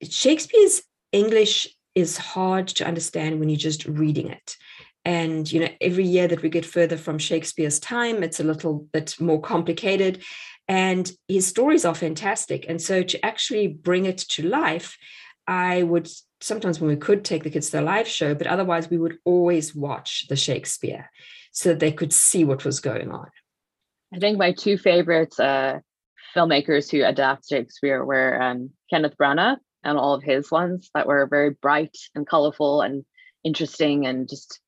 Shakespeare's 0.02 0.82
English 1.12 1.68
is 1.94 2.16
hard 2.16 2.68
to 2.68 2.86
understand 2.86 3.40
when 3.40 3.48
you're 3.48 3.56
just 3.56 3.86
reading 3.86 4.28
it. 4.28 4.56
And 5.04 5.50
you 5.50 5.60
know, 5.60 5.68
every 5.80 6.04
year 6.04 6.28
that 6.28 6.42
we 6.42 6.50
get 6.50 6.66
further 6.66 6.96
from 6.96 7.18
Shakespeare's 7.18 7.80
time, 7.80 8.22
it's 8.22 8.40
a 8.40 8.44
little 8.44 8.86
bit 8.92 9.16
more 9.18 9.40
complicated. 9.40 10.22
And 10.68 11.10
his 11.26 11.46
stories 11.46 11.84
are 11.84 11.94
fantastic. 11.94 12.66
And 12.68 12.80
so 12.80 13.02
to 13.02 13.24
actually 13.24 13.66
bring 13.66 14.04
it 14.04 14.18
to 14.18 14.46
life, 14.46 14.96
I 15.46 15.82
would 15.82 16.08
sometimes 16.40 16.80
when 16.80 16.90
we 16.90 16.96
could 16.96 17.24
take 17.24 17.42
the 17.42 17.50
kids 17.50 17.70
to 17.70 17.78
the 17.78 17.82
live 17.82 18.06
show, 18.06 18.34
but 18.34 18.46
otherwise 18.46 18.88
we 18.88 18.98
would 18.98 19.18
always 19.24 19.74
watch 19.74 20.26
the 20.28 20.36
Shakespeare 20.36 21.10
so 21.50 21.70
that 21.70 21.80
they 21.80 21.92
could 21.92 22.12
see 22.12 22.44
what 22.44 22.64
was 22.64 22.80
going 22.80 23.10
on. 23.10 23.28
I 24.14 24.18
think 24.18 24.38
my 24.38 24.52
two 24.52 24.76
favorite 24.76 25.38
uh, 25.38 25.80
filmmakers 26.34 26.90
who 26.90 27.04
adapt 27.04 27.48
Shakespeare 27.48 28.04
were 28.04 28.40
um, 28.40 28.70
Kenneth 28.90 29.16
Branagh 29.20 29.58
and 29.84 29.98
all 29.98 30.14
of 30.14 30.22
his 30.22 30.50
ones 30.50 30.90
that 30.94 31.06
were 31.06 31.26
very 31.26 31.50
bright 31.50 31.96
and 32.14 32.26
colorful 32.26 32.82
and 32.82 33.04
interesting 33.44 34.06
and 34.06 34.28
just 34.28 34.60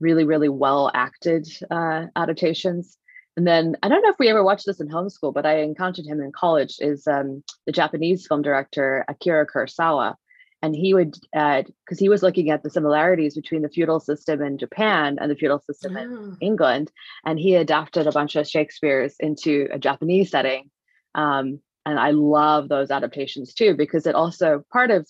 really, 0.00 0.24
really 0.24 0.48
well 0.48 0.90
acted 0.94 1.48
uh, 1.70 2.06
adaptations. 2.16 2.98
And 3.36 3.46
then 3.46 3.76
I 3.82 3.88
don't 3.88 4.02
know 4.02 4.10
if 4.10 4.18
we 4.18 4.28
ever 4.28 4.42
watched 4.42 4.66
this 4.66 4.80
in 4.80 4.88
homeschool, 4.88 5.32
but 5.32 5.46
I 5.46 5.60
encountered 5.60 6.06
him 6.06 6.20
in 6.20 6.32
college. 6.32 6.74
Is 6.80 7.06
um, 7.06 7.44
the 7.66 7.72
Japanese 7.72 8.26
film 8.26 8.42
director 8.42 9.04
Akira 9.08 9.46
Kurosawa, 9.46 10.16
and 10.62 10.74
he 10.74 10.94
would 10.94 11.12
because 11.32 11.66
uh, 11.92 11.96
he 11.98 12.08
was 12.08 12.22
looking 12.22 12.50
at 12.50 12.62
the 12.62 12.70
similarities 12.70 13.34
between 13.34 13.62
the 13.62 13.68
feudal 13.68 14.00
system 14.00 14.42
in 14.42 14.58
Japan 14.58 15.18
and 15.20 15.30
the 15.30 15.36
feudal 15.36 15.60
system 15.60 15.96
oh. 15.96 16.00
in 16.00 16.36
England, 16.40 16.90
and 17.24 17.38
he 17.38 17.54
adapted 17.54 18.06
a 18.06 18.12
bunch 18.12 18.36
of 18.36 18.48
Shakespeare's 18.48 19.14
into 19.20 19.68
a 19.72 19.78
Japanese 19.78 20.30
setting. 20.30 20.70
Um, 21.14 21.60
and 21.86 21.98
I 21.98 22.10
love 22.10 22.68
those 22.68 22.90
adaptations 22.90 23.54
too 23.54 23.74
because 23.74 24.06
it 24.06 24.14
also 24.14 24.64
part 24.72 24.90
of 24.90 25.08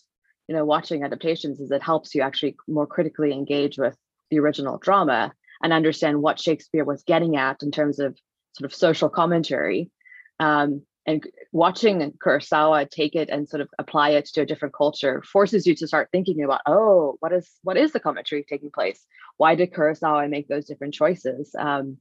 you 0.49 0.55
know 0.55 0.65
watching 0.65 1.03
adaptations 1.03 1.61
is 1.61 1.71
it 1.71 1.83
helps 1.83 2.15
you 2.15 2.23
actually 2.23 2.57
more 2.69 2.87
critically 2.87 3.33
engage 3.33 3.79
with 3.79 3.97
the 4.31 4.39
original 4.39 4.79
drama 4.79 5.33
and 5.63 5.73
understand 5.73 6.23
what 6.23 6.39
Shakespeare 6.39 6.85
was 6.85 7.03
getting 7.03 7.37
at 7.37 7.63
in 7.63 7.71
terms 7.71 7.99
of 7.99 8.17
sort 8.53 8.71
of 8.71 8.77
social 8.77 9.09
commentary. 9.09 9.91
Um, 10.39 10.83
and 11.09 11.25
watching 11.53 12.13
Kurosawa 12.25 12.89
take 12.89 13.15
it 13.15 13.31
and 13.31 13.49
sort 13.49 13.63
of 13.63 13.69
apply 13.79 14.11
it 14.11 14.27
to 14.35 14.43
a 14.43 14.47
different 14.47 14.75
culture 14.75 15.23
forces 15.23 15.67
you 15.67 15.75
to 15.77 15.87
start 15.87 16.11
thinking 16.13 16.45
about, 16.45 16.61
oh, 16.67 17.17
what 17.21 17.33
is 17.33 17.49
what 17.63 17.79
is 17.79 17.93
the 17.93 18.01
commentary 18.01 18.45
taking 18.47 18.71
place? 18.71 19.01
Why 19.39 19.55
did 19.55 19.73
Kurosawa 19.73 20.29
make 20.29 20.49
those 20.49 20.67
different 20.67 20.93
choices? 20.93 21.55
Um, 21.59 21.97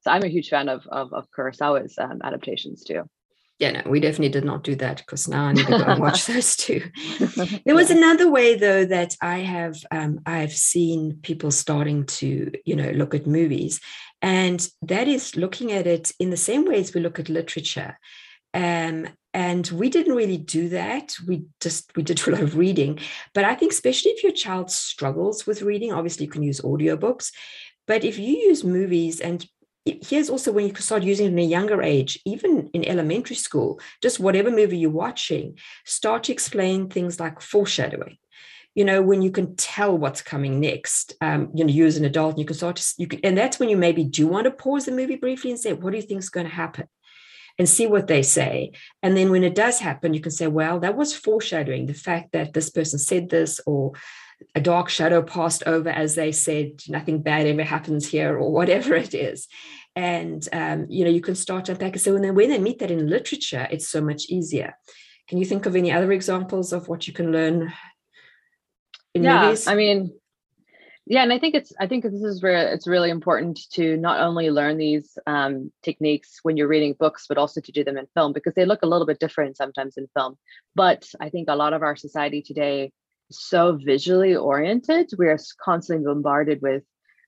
so 0.00 0.10
I'm 0.10 0.24
a 0.24 0.28
huge 0.28 0.48
fan 0.48 0.68
of 0.68 0.82
of, 0.88 1.12
of 1.12 1.28
Kurosawa's 1.30 1.96
um, 1.98 2.18
adaptations 2.22 2.82
too 2.82 3.08
yeah, 3.58 3.72
no, 3.72 3.90
we 3.90 3.98
definitely 3.98 4.28
did 4.28 4.44
not 4.44 4.62
do 4.62 4.76
that 4.76 4.98
because 4.98 5.26
now 5.26 5.46
I 5.46 5.52
need 5.52 5.66
to 5.66 5.78
go 5.78 5.84
and 5.84 6.00
watch 6.00 6.26
those 6.26 6.54
too. 6.56 6.82
There 7.64 7.74
was 7.74 7.90
another 7.90 8.30
way 8.30 8.56
though 8.56 8.84
that 8.84 9.16
I 9.20 9.38
have 9.38 9.76
um, 9.90 10.20
I've 10.26 10.52
seen 10.52 11.18
people 11.22 11.50
starting 11.50 12.06
to 12.06 12.52
you 12.64 12.76
know 12.76 12.90
look 12.90 13.14
at 13.14 13.26
movies, 13.26 13.80
and 14.22 14.66
that 14.82 15.08
is 15.08 15.36
looking 15.36 15.72
at 15.72 15.86
it 15.86 16.12
in 16.20 16.30
the 16.30 16.36
same 16.36 16.66
way 16.66 16.78
as 16.78 16.94
we 16.94 17.00
look 17.00 17.18
at 17.18 17.28
literature. 17.28 17.98
Um, 18.54 19.08
and 19.34 19.68
we 19.68 19.90
didn't 19.90 20.16
really 20.16 20.38
do 20.38 20.70
that. 20.70 21.14
We 21.26 21.44
just 21.60 21.94
we 21.96 22.02
did 22.02 22.26
a 22.26 22.30
lot 22.30 22.40
of 22.40 22.56
reading, 22.56 22.98
but 23.34 23.44
I 23.44 23.54
think 23.54 23.72
especially 23.72 24.12
if 24.12 24.22
your 24.22 24.32
child 24.32 24.70
struggles 24.70 25.46
with 25.46 25.62
reading, 25.62 25.92
obviously 25.92 26.24
you 26.26 26.30
can 26.30 26.42
use 26.42 26.60
audiobooks. 26.60 27.30
But 27.86 28.04
if 28.04 28.18
you 28.18 28.36
use 28.36 28.64
movies 28.64 29.20
and 29.20 29.46
here's 29.84 30.30
also 30.30 30.52
when 30.52 30.68
you 30.68 30.74
start 30.74 31.02
using 31.02 31.26
it 31.26 31.32
in 31.32 31.38
a 31.38 31.42
younger 31.42 31.82
age, 31.82 32.18
even 32.24 32.68
in 32.72 32.86
elementary 32.86 33.36
school, 33.36 33.80
just 34.02 34.20
whatever 34.20 34.50
movie 34.50 34.78
you're 34.78 34.90
watching, 34.90 35.58
start 35.84 36.24
to 36.24 36.32
explain 36.32 36.88
things 36.88 37.20
like 37.20 37.40
foreshadowing. 37.40 38.18
You 38.74 38.84
know, 38.84 39.02
when 39.02 39.22
you 39.22 39.30
can 39.30 39.56
tell 39.56 39.96
what's 39.96 40.22
coming 40.22 40.60
next, 40.60 41.14
um, 41.20 41.50
you 41.54 41.64
know, 41.64 41.72
you 41.72 41.86
as 41.86 41.96
an 41.96 42.04
adult, 42.04 42.32
and 42.32 42.38
you 42.38 42.44
can 42.44 42.56
start 42.56 42.76
to, 42.76 42.94
you 42.98 43.08
can, 43.08 43.20
and 43.24 43.36
that's 43.36 43.58
when 43.58 43.68
you 43.68 43.76
maybe 43.76 44.04
do 44.04 44.26
want 44.26 44.44
to 44.44 44.50
pause 44.50 44.84
the 44.84 44.92
movie 44.92 45.16
briefly 45.16 45.50
and 45.50 45.58
say, 45.58 45.72
what 45.72 45.90
do 45.90 45.96
you 45.96 46.02
think 46.02 46.20
is 46.20 46.30
going 46.30 46.46
to 46.46 46.52
happen? 46.52 46.86
And 47.58 47.68
see 47.68 47.88
what 47.88 48.06
they 48.06 48.22
say. 48.22 48.70
And 49.02 49.16
then 49.16 49.30
when 49.30 49.42
it 49.42 49.56
does 49.56 49.80
happen, 49.80 50.14
you 50.14 50.20
can 50.20 50.30
say, 50.30 50.46
well, 50.46 50.78
that 50.78 50.96
was 50.96 51.16
foreshadowing 51.16 51.86
the 51.86 51.94
fact 51.94 52.30
that 52.30 52.52
this 52.52 52.70
person 52.70 53.00
said 53.00 53.30
this 53.30 53.60
or 53.66 53.94
a 54.54 54.60
dark 54.60 54.88
shadow 54.88 55.22
passed 55.22 55.62
over 55.66 55.88
as 55.88 56.14
they 56.14 56.32
said 56.32 56.80
nothing 56.88 57.22
bad 57.22 57.46
ever 57.46 57.64
happens 57.64 58.06
here 58.06 58.38
or 58.38 58.52
whatever 58.52 58.94
it 59.06 59.14
is 59.14 59.48
and 59.96 60.48
um, 60.52 60.86
you 60.88 61.04
know 61.04 61.10
you 61.10 61.20
can 61.20 61.34
start 61.34 61.64
to 61.64 61.72
unpack 61.72 61.96
it 61.96 61.98
so 62.00 62.12
when 62.12 62.22
they, 62.22 62.30
when 62.30 62.50
they 62.50 62.58
meet 62.58 62.78
that 62.78 62.90
in 62.90 63.08
literature 63.08 63.66
it's 63.70 63.88
so 63.88 64.00
much 64.00 64.26
easier 64.28 64.74
can 65.28 65.38
you 65.38 65.44
think 65.44 65.66
of 65.66 65.76
any 65.76 65.92
other 65.92 66.12
examples 66.12 66.72
of 66.72 66.88
what 66.88 67.06
you 67.06 67.12
can 67.12 67.32
learn 67.32 67.72
in 69.14 69.24
yeah 69.24 69.46
movies? 69.46 69.66
i 69.66 69.74
mean 69.74 70.12
yeah 71.08 71.22
and 71.22 71.32
i 71.32 71.38
think 71.38 71.54
it's 71.54 71.72
i 71.80 71.86
think 71.86 72.04
this 72.04 72.22
is 72.22 72.42
where 72.42 72.72
it's 72.72 72.86
really 72.86 73.10
important 73.10 73.58
to 73.70 73.96
not 73.96 74.20
only 74.20 74.50
learn 74.50 74.76
these 74.76 75.18
um, 75.26 75.72
techniques 75.82 76.40
when 76.42 76.56
you're 76.56 76.68
reading 76.68 76.94
books 76.98 77.24
but 77.28 77.38
also 77.38 77.60
to 77.60 77.72
do 77.72 77.82
them 77.82 77.96
in 77.96 78.06
film 78.14 78.32
because 78.32 78.54
they 78.54 78.66
look 78.66 78.82
a 78.82 78.86
little 78.86 79.06
bit 79.06 79.18
different 79.18 79.56
sometimes 79.56 79.96
in 79.96 80.06
film. 80.14 80.36
But 80.74 81.08
i 81.20 81.30
think 81.30 81.48
a 81.48 81.56
lot 81.56 81.72
of 81.72 81.82
our 81.82 81.96
society 81.96 82.42
today 82.42 82.92
is 83.30 83.40
so 83.40 83.78
visually 83.82 84.36
oriented. 84.36 85.10
We 85.18 85.28
are 85.28 85.38
constantly 85.62 86.04
bombarded 86.04 86.62
with 86.62 86.84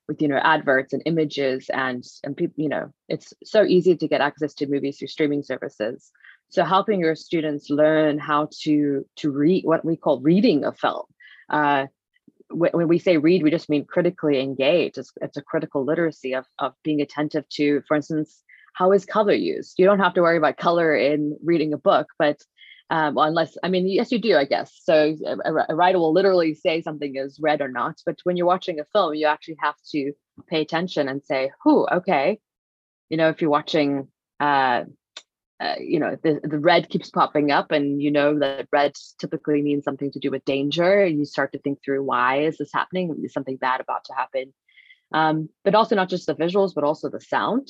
with 0.08 0.20
you 0.20 0.28
know 0.28 0.40
adverts 0.42 0.92
and 0.92 1.02
images 1.06 1.70
and 1.70 2.04
and 2.24 2.36
people 2.36 2.62
you 2.62 2.68
know 2.68 2.92
it's 3.08 3.32
so 3.44 3.64
easy 3.64 3.96
to 3.96 4.08
get 4.08 4.20
access 4.20 4.54
to 4.54 4.66
movies 4.66 4.98
through 4.98 5.08
streaming 5.08 5.42
services. 5.42 6.10
So 6.48 6.64
helping 6.64 7.00
your 7.00 7.14
students 7.14 7.70
learn 7.70 8.18
how 8.18 8.48
to 8.62 9.06
to 9.16 9.30
read 9.30 9.64
what 9.64 9.84
we 9.84 9.96
call 9.96 10.20
reading 10.20 10.64
a 10.64 10.72
film. 10.72 11.04
Uh, 11.48 11.86
when 12.50 12.88
we 12.88 12.98
say 12.98 13.16
read 13.16 13.42
we 13.42 13.50
just 13.50 13.68
mean 13.68 13.84
critically 13.84 14.40
engage 14.40 14.98
it's, 14.98 15.12
it's 15.20 15.36
a 15.36 15.42
critical 15.42 15.84
literacy 15.84 16.34
of, 16.34 16.44
of 16.58 16.74
being 16.82 17.00
attentive 17.00 17.48
to 17.48 17.82
for 17.86 17.96
instance 17.96 18.42
how 18.74 18.92
is 18.92 19.04
color 19.04 19.32
used 19.32 19.78
you 19.78 19.84
don't 19.84 20.00
have 20.00 20.14
to 20.14 20.22
worry 20.22 20.36
about 20.36 20.56
color 20.56 20.94
in 20.94 21.36
reading 21.42 21.72
a 21.72 21.78
book 21.78 22.08
but 22.18 22.40
um, 22.90 23.16
unless 23.16 23.56
I 23.62 23.68
mean, 23.68 23.86
yes, 23.86 24.10
you 24.10 24.18
do, 24.18 24.36
I 24.36 24.44
guess. 24.44 24.72
So 24.82 25.16
a, 25.24 25.52
a, 25.68 25.74
writer 25.76 26.00
will 26.00 26.12
literally 26.12 26.54
say 26.54 26.82
something 26.82 27.14
is 27.14 27.38
red 27.40 27.60
or 27.60 27.68
not, 27.68 28.00
but 28.04 28.18
when 28.24 28.36
you're 28.36 28.48
watching 28.48 28.80
a 28.80 28.84
film, 28.92 29.14
you 29.14 29.28
actually 29.28 29.58
have 29.60 29.76
to 29.92 30.12
pay 30.48 30.60
attention 30.60 31.08
and 31.08 31.22
say, 31.24 31.52
"Who? 31.62 31.86
Okay." 31.86 32.40
You 33.08 33.16
know, 33.16 33.28
if 33.28 33.40
you're 33.40 33.50
watching, 33.50 34.08
uh, 34.40 34.84
uh, 35.60 35.74
you 35.78 36.00
know, 36.00 36.16
the 36.22 36.40
the 36.42 36.58
red 36.58 36.88
keeps 36.88 37.10
popping 37.10 37.50
up, 37.50 37.70
and 37.70 38.00
you 38.00 38.10
know 38.10 38.38
that 38.38 38.68
red 38.72 38.96
typically 39.18 39.60
means 39.60 39.84
something 39.84 40.10
to 40.12 40.18
do 40.18 40.30
with 40.30 40.44
danger, 40.44 41.02
and 41.02 41.18
you 41.18 41.24
start 41.24 41.52
to 41.52 41.58
think 41.58 41.80
through 41.84 42.02
why 42.02 42.42
is 42.42 42.56
this 42.56 42.72
happening? 42.72 43.14
Is 43.22 43.32
something 43.32 43.56
bad 43.56 43.80
about 43.80 44.04
to 44.04 44.14
happen? 44.14 44.54
Um, 45.12 45.48
but 45.64 45.74
also 45.74 45.94
not 45.94 46.08
just 46.08 46.26
the 46.26 46.34
visuals, 46.34 46.74
but 46.74 46.84
also 46.84 47.10
the 47.10 47.20
sound 47.20 47.68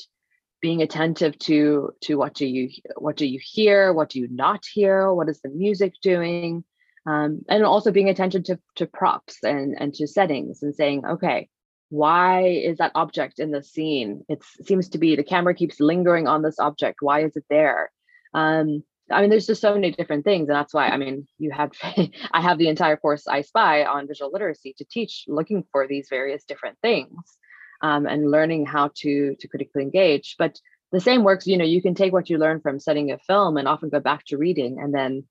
being 0.61 0.83
attentive 0.83 1.39
to 1.39 1.91
to 2.03 2.17
what 2.17 2.35
do 2.35 2.47
you 2.47 2.69
what 2.97 3.17
do 3.17 3.27
you 3.27 3.41
hear 3.43 3.93
what 3.93 4.11
do 4.11 4.21
you 4.21 4.29
not 4.31 4.65
hear 4.73 5.13
what 5.13 5.29
is 5.29 5.41
the 5.41 5.49
music 5.49 5.95
doing 6.03 6.65
um, 7.07 7.41
and 7.49 7.65
also 7.65 7.91
being 7.91 8.11
attentive 8.11 8.45
to, 8.45 8.59
to 8.77 8.87
props 8.87 9.39
and 9.43 9.75
and 9.81 9.95
to 9.95 10.07
settings 10.07 10.63
and 10.63 10.75
saying 10.75 11.05
okay 11.05 11.49
why 11.91 12.47
is 12.47 12.79
that 12.79 12.93
object 12.95 13.39
in 13.39 13.51
the 13.51 13.63
scene? 13.63 14.25
It 14.29 14.43
seems 14.65 14.89
to 14.91 14.99
be 14.99 15.17
the 15.17 15.25
camera 15.25 15.55
keeps 15.55 15.81
lingering 15.81 16.27
on 16.27 16.43
this 16.43 16.59
object. 16.59 16.99
Why 17.01 17.25
is 17.25 17.37
it 17.37 17.45
there? 17.51 17.91
Um, 18.35 18.85
i 19.13 19.21
mean 19.21 19.29
there's 19.29 19.49
just 19.49 19.61
so 19.61 19.75
many 19.75 19.91
different 19.91 20.25
things 20.25 20.49
and 20.49 20.55
that's 20.55 20.73
why 20.73 20.87
i 20.87 20.97
mean 20.97 21.27
you 21.37 21.51
have 21.51 21.73
i 21.83 22.41
have 22.41 22.59
the 22.59 22.69
entire 22.69 22.97
course 22.97 23.27
i 23.27 23.41
spy 23.41 23.85
on 23.85 24.07
visual 24.07 24.31
literacy 24.33 24.73
to 24.79 24.85
teach 24.85 25.25
looking 25.27 25.65
for 25.73 25.89
these 25.89 26.07
various 26.09 26.45
different 26.45 26.79
things 26.81 27.39
um, 27.83 28.07
and 28.07 28.31
learning 28.31 28.67
how 28.67 28.91
to 28.97 29.35
to 29.37 29.49
critically 29.49 29.83
engage. 29.83 30.37
But 30.39 30.59
the 30.93 31.01
same 31.01 31.25
works, 31.25 31.47
you 31.47 31.57
know, 31.57 31.65
you 31.65 31.83
can 31.83 31.95
take 31.95 32.13
what 32.13 32.29
you 32.29 32.39
learn 32.39 32.61
from 32.61 32.81
studying 32.81 33.13
a 33.13 33.19
film 33.19 33.57
and 33.57 33.69
often 33.69 33.91
go 33.91 34.01
back 34.01 34.25
to 34.27 34.39
reading 34.39 34.79
and 34.81 34.93
then 34.93 35.25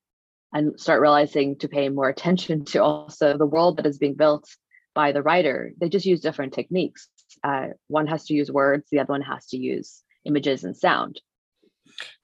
and 0.53 0.79
start 0.79 1.01
realizing 1.01 1.57
to 1.57 1.67
pay 1.67 1.89
more 1.89 2.09
attention 2.09 2.65
to 2.65 2.83
also 2.83 3.37
the 3.37 3.45
world 3.45 3.77
that 3.77 3.85
is 3.85 3.97
being 3.97 4.15
built 4.15 4.49
by 4.93 5.12
the 5.12 5.22
writer. 5.22 5.72
They 5.79 5.89
just 5.89 6.05
use 6.05 6.22
different 6.22 6.53
techniques. 6.53 7.08
Uh, 7.43 7.67
one 7.88 8.08
has 8.08 8.25
to 8.25 8.34
use 8.34 8.51
words, 8.51 8.88
the 8.91 9.00
other 9.00 9.13
one 9.13 9.22
has 9.22 9.48
to 9.48 9.58
use 9.58 10.03
images 10.25 10.63
and 10.63 10.75
sound. 10.75 11.22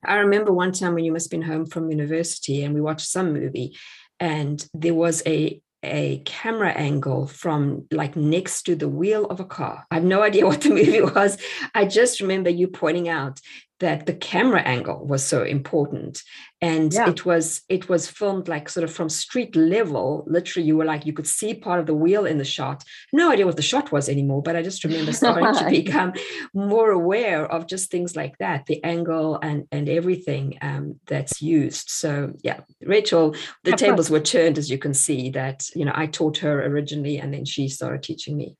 I 0.04 0.16
remember 0.16 0.52
one 0.52 0.72
time 0.72 0.94
when 0.94 1.04
you 1.04 1.12
must 1.12 1.26
have 1.26 1.30
been 1.30 1.48
home 1.48 1.66
from 1.66 1.90
university 1.90 2.62
and 2.62 2.74
we 2.74 2.80
watched 2.80 3.08
some 3.08 3.32
movie 3.32 3.76
and 4.20 4.66
there 4.74 4.94
was 4.94 5.22
a 5.26 5.60
a 5.82 6.20
camera 6.24 6.70
angle 6.70 7.26
from 7.26 7.86
like 7.92 8.16
next 8.16 8.62
to 8.62 8.74
the 8.74 8.88
wheel 8.88 9.26
of 9.26 9.38
a 9.40 9.44
car. 9.44 9.86
I 9.90 9.96
have 9.96 10.04
no 10.04 10.22
idea 10.22 10.46
what 10.46 10.62
the 10.62 10.70
movie 10.70 11.00
was. 11.00 11.38
I 11.74 11.84
just 11.84 12.20
remember 12.20 12.50
you 12.50 12.68
pointing 12.68 13.08
out 13.08 13.40
that 13.80 14.06
the 14.06 14.14
camera 14.14 14.60
angle 14.62 15.04
was 15.04 15.24
so 15.24 15.42
important. 15.42 16.22
And 16.62 16.92
yeah. 16.92 17.10
it 17.10 17.26
was 17.26 17.62
it 17.68 17.88
was 17.88 18.08
filmed 18.08 18.48
like 18.48 18.68
sort 18.68 18.84
of 18.84 18.92
from 18.92 19.08
street 19.10 19.54
level. 19.54 20.24
Literally 20.26 20.66
you 20.66 20.76
were 20.76 20.86
like 20.86 21.04
you 21.04 21.12
could 21.12 21.26
see 21.26 21.52
part 21.52 21.80
of 21.80 21.86
the 21.86 21.94
wheel 21.94 22.24
in 22.24 22.38
the 22.38 22.44
shot. 22.44 22.82
No 23.12 23.30
idea 23.30 23.44
what 23.44 23.56
the 23.56 23.62
shot 23.62 23.92
was 23.92 24.08
anymore 24.08 24.42
but 24.42 24.56
i 24.56 24.62
just 24.62 24.84
remember 24.84 25.12
starting 25.22 25.52
to 25.54 25.68
become 25.70 26.12
more 26.54 26.90
aware 26.90 27.44
of 27.46 27.66
just 27.66 27.90
things 27.90 28.16
like 28.16 28.36
that 28.38 28.66
the 28.66 28.82
angle 28.84 29.38
and 29.42 29.66
and 29.70 29.88
everything 29.88 30.56
um, 30.62 30.98
that's 31.06 31.42
used. 31.42 31.90
So 31.90 32.32
yeah 32.42 32.60
rachel 32.82 33.34
the 33.64 33.72
tables 33.72 34.10
were 34.10 34.20
turned 34.20 34.58
as 34.58 34.70
you 34.70 34.78
can 34.78 34.94
see 34.94 35.30
that 35.30 35.68
you 35.74 35.84
know 35.84 35.92
i 35.94 36.06
taught 36.06 36.38
her 36.38 36.64
originally 36.64 37.18
and 37.18 37.32
then 37.32 37.44
she 37.44 37.68
started 37.68 38.02
teaching 38.02 38.36
me 38.36 38.56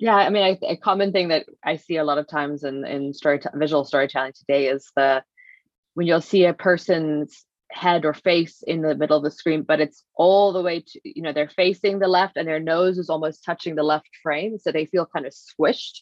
yeah, 0.00 0.16
I 0.16 0.30
mean, 0.30 0.42
I, 0.42 0.58
a 0.66 0.76
common 0.78 1.12
thing 1.12 1.28
that 1.28 1.44
I 1.62 1.76
see 1.76 1.98
a 1.98 2.04
lot 2.04 2.16
of 2.16 2.26
times 2.26 2.64
in 2.64 2.86
in 2.86 3.12
story 3.12 3.38
visual 3.54 3.84
storytelling 3.84 4.32
today 4.32 4.68
is 4.68 4.90
the 4.96 5.22
when 5.92 6.06
you'll 6.06 6.22
see 6.22 6.46
a 6.46 6.54
person's 6.54 7.44
head 7.70 8.06
or 8.06 8.14
face 8.14 8.64
in 8.66 8.80
the 8.80 8.94
middle 8.94 9.18
of 9.18 9.22
the 9.22 9.30
screen, 9.30 9.62
but 9.62 9.78
it's 9.78 10.02
all 10.16 10.54
the 10.54 10.62
way 10.62 10.80
to, 10.80 11.00
you 11.04 11.20
know, 11.22 11.34
they're 11.34 11.50
facing 11.50 11.98
the 11.98 12.08
left 12.08 12.38
and 12.38 12.48
their 12.48 12.58
nose 12.58 12.96
is 12.96 13.10
almost 13.10 13.44
touching 13.44 13.74
the 13.74 13.82
left 13.82 14.08
frame. 14.22 14.56
So 14.58 14.72
they 14.72 14.86
feel 14.86 15.06
kind 15.06 15.26
of 15.26 15.34
squished. 15.34 16.00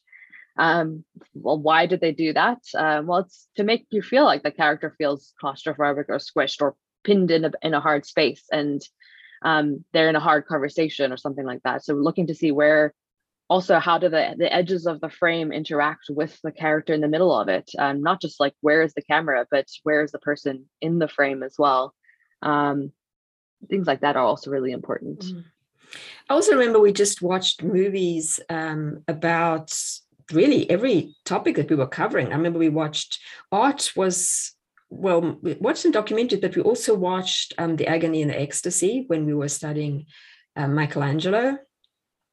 Um, 0.57 1.05
well, 1.35 1.59
why 1.59 1.87
did 1.87 2.01
they 2.01 2.13
do 2.13 2.33
that? 2.33 2.59
Um, 2.77 3.07
well, 3.07 3.19
it's 3.19 3.49
to 3.57 3.65
make 3.65 3.87
you 3.91 4.01
feel 4.01 4.25
like 4.25 4.45
the 4.45 4.53
character 4.53 4.95
feels 4.97 5.35
claustrophobic 5.43 6.05
or 6.09 6.19
squished 6.19 6.63
or 6.63 6.77
pinned 7.03 7.33
in 7.33 7.45
a, 7.47 7.51
in 7.63 7.75
a 7.75 7.81
hard 7.81 8.07
space 8.07 8.45
and 8.53 8.81
um, 9.43 9.85
they're 9.93 10.09
in 10.09 10.17
a 10.17 10.21
hard 10.21 10.47
conversation 10.47 11.13
or 11.13 11.17
something 11.17 11.45
like 11.45 11.63
that. 11.65 11.85
So 11.85 11.95
looking 11.95 12.29
to 12.29 12.35
see 12.35 12.53
where 12.53 12.95
also 13.49 13.79
how 13.79 13.99
do 13.99 14.09
the, 14.09 14.35
the 14.37 14.53
edges 14.53 14.87
of 14.87 15.01
the 15.01 15.09
frame 15.09 15.53
interact 15.53 16.07
with 16.11 16.39
the 16.43 16.53
character 16.53 16.93
in 16.93 17.01
the 17.01 17.09
middle 17.09 17.35
of 17.35 17.49
it? 17.49 17.71
Um, 17.79 18.03
not 18.03 18.21
just 18.21 18.41
like 18.41 18.55
where 18.61 18.83
is 18.83 18.95
the 18.95 19.03
camera 19.03 19.47
but 19.51 19.67
where 19.83 20.03
is 20.03 20.13
the 20.13 20.19
person 20.19 20.67
in 20.81 20.99
the 20.99 21.09
frame 21.09 21.43
as 21.43 21.55
well? 21.59 21.95
Um, 22.43 22.93
things 23.69 23.87
like 23.87 24.01
that 24.01 24.17
are 24.17 24.25
also 24.25 24.51
really 24.51 24.73
important. 24.73 25.21
Mm. 25.21 25.45
i 26.29 26.35
also 26.35 26.53
remember 26.53 26.79
we 26.79 26.93
just 26.93 27.23
watched 27.23 27.63
movies 27.63 28.39
um, 28.51 29.03
about 29.09 29.73
really 30.33 30.69
every 30.71 31.15
topic 31.25 31.57
that 31.57 31.71
we 31.71 31.77
were 31.77 31.87
covering. 31.87 32.29
I 32.29 32.37
remember 32.37 32.59
we 32.59 32.69
watched 32.69 33.19
art 33.51 33.93
was 33.97 34.53
well 34.91 35.39
we 35.43 35.55
watched 35.55 35.83
some 35.83 35.93
documentaries 35.93 36.41
but 36.41 36.57
we 36.57 36.63
also 36.63 36.95
watched 36.95 37.55
um, 37.59 37.77
the 37.77 37.87
agony 37.87 38.23
and 38.23 38.31
the 38.31 38.41
ecstasy 38.41 39.05
when 39.09 39.27
we 39.27 39.35
were 39.35 39.49
studying 39.49 40.07
uh, 40.57 40.67
michelangelo 40.67 41.59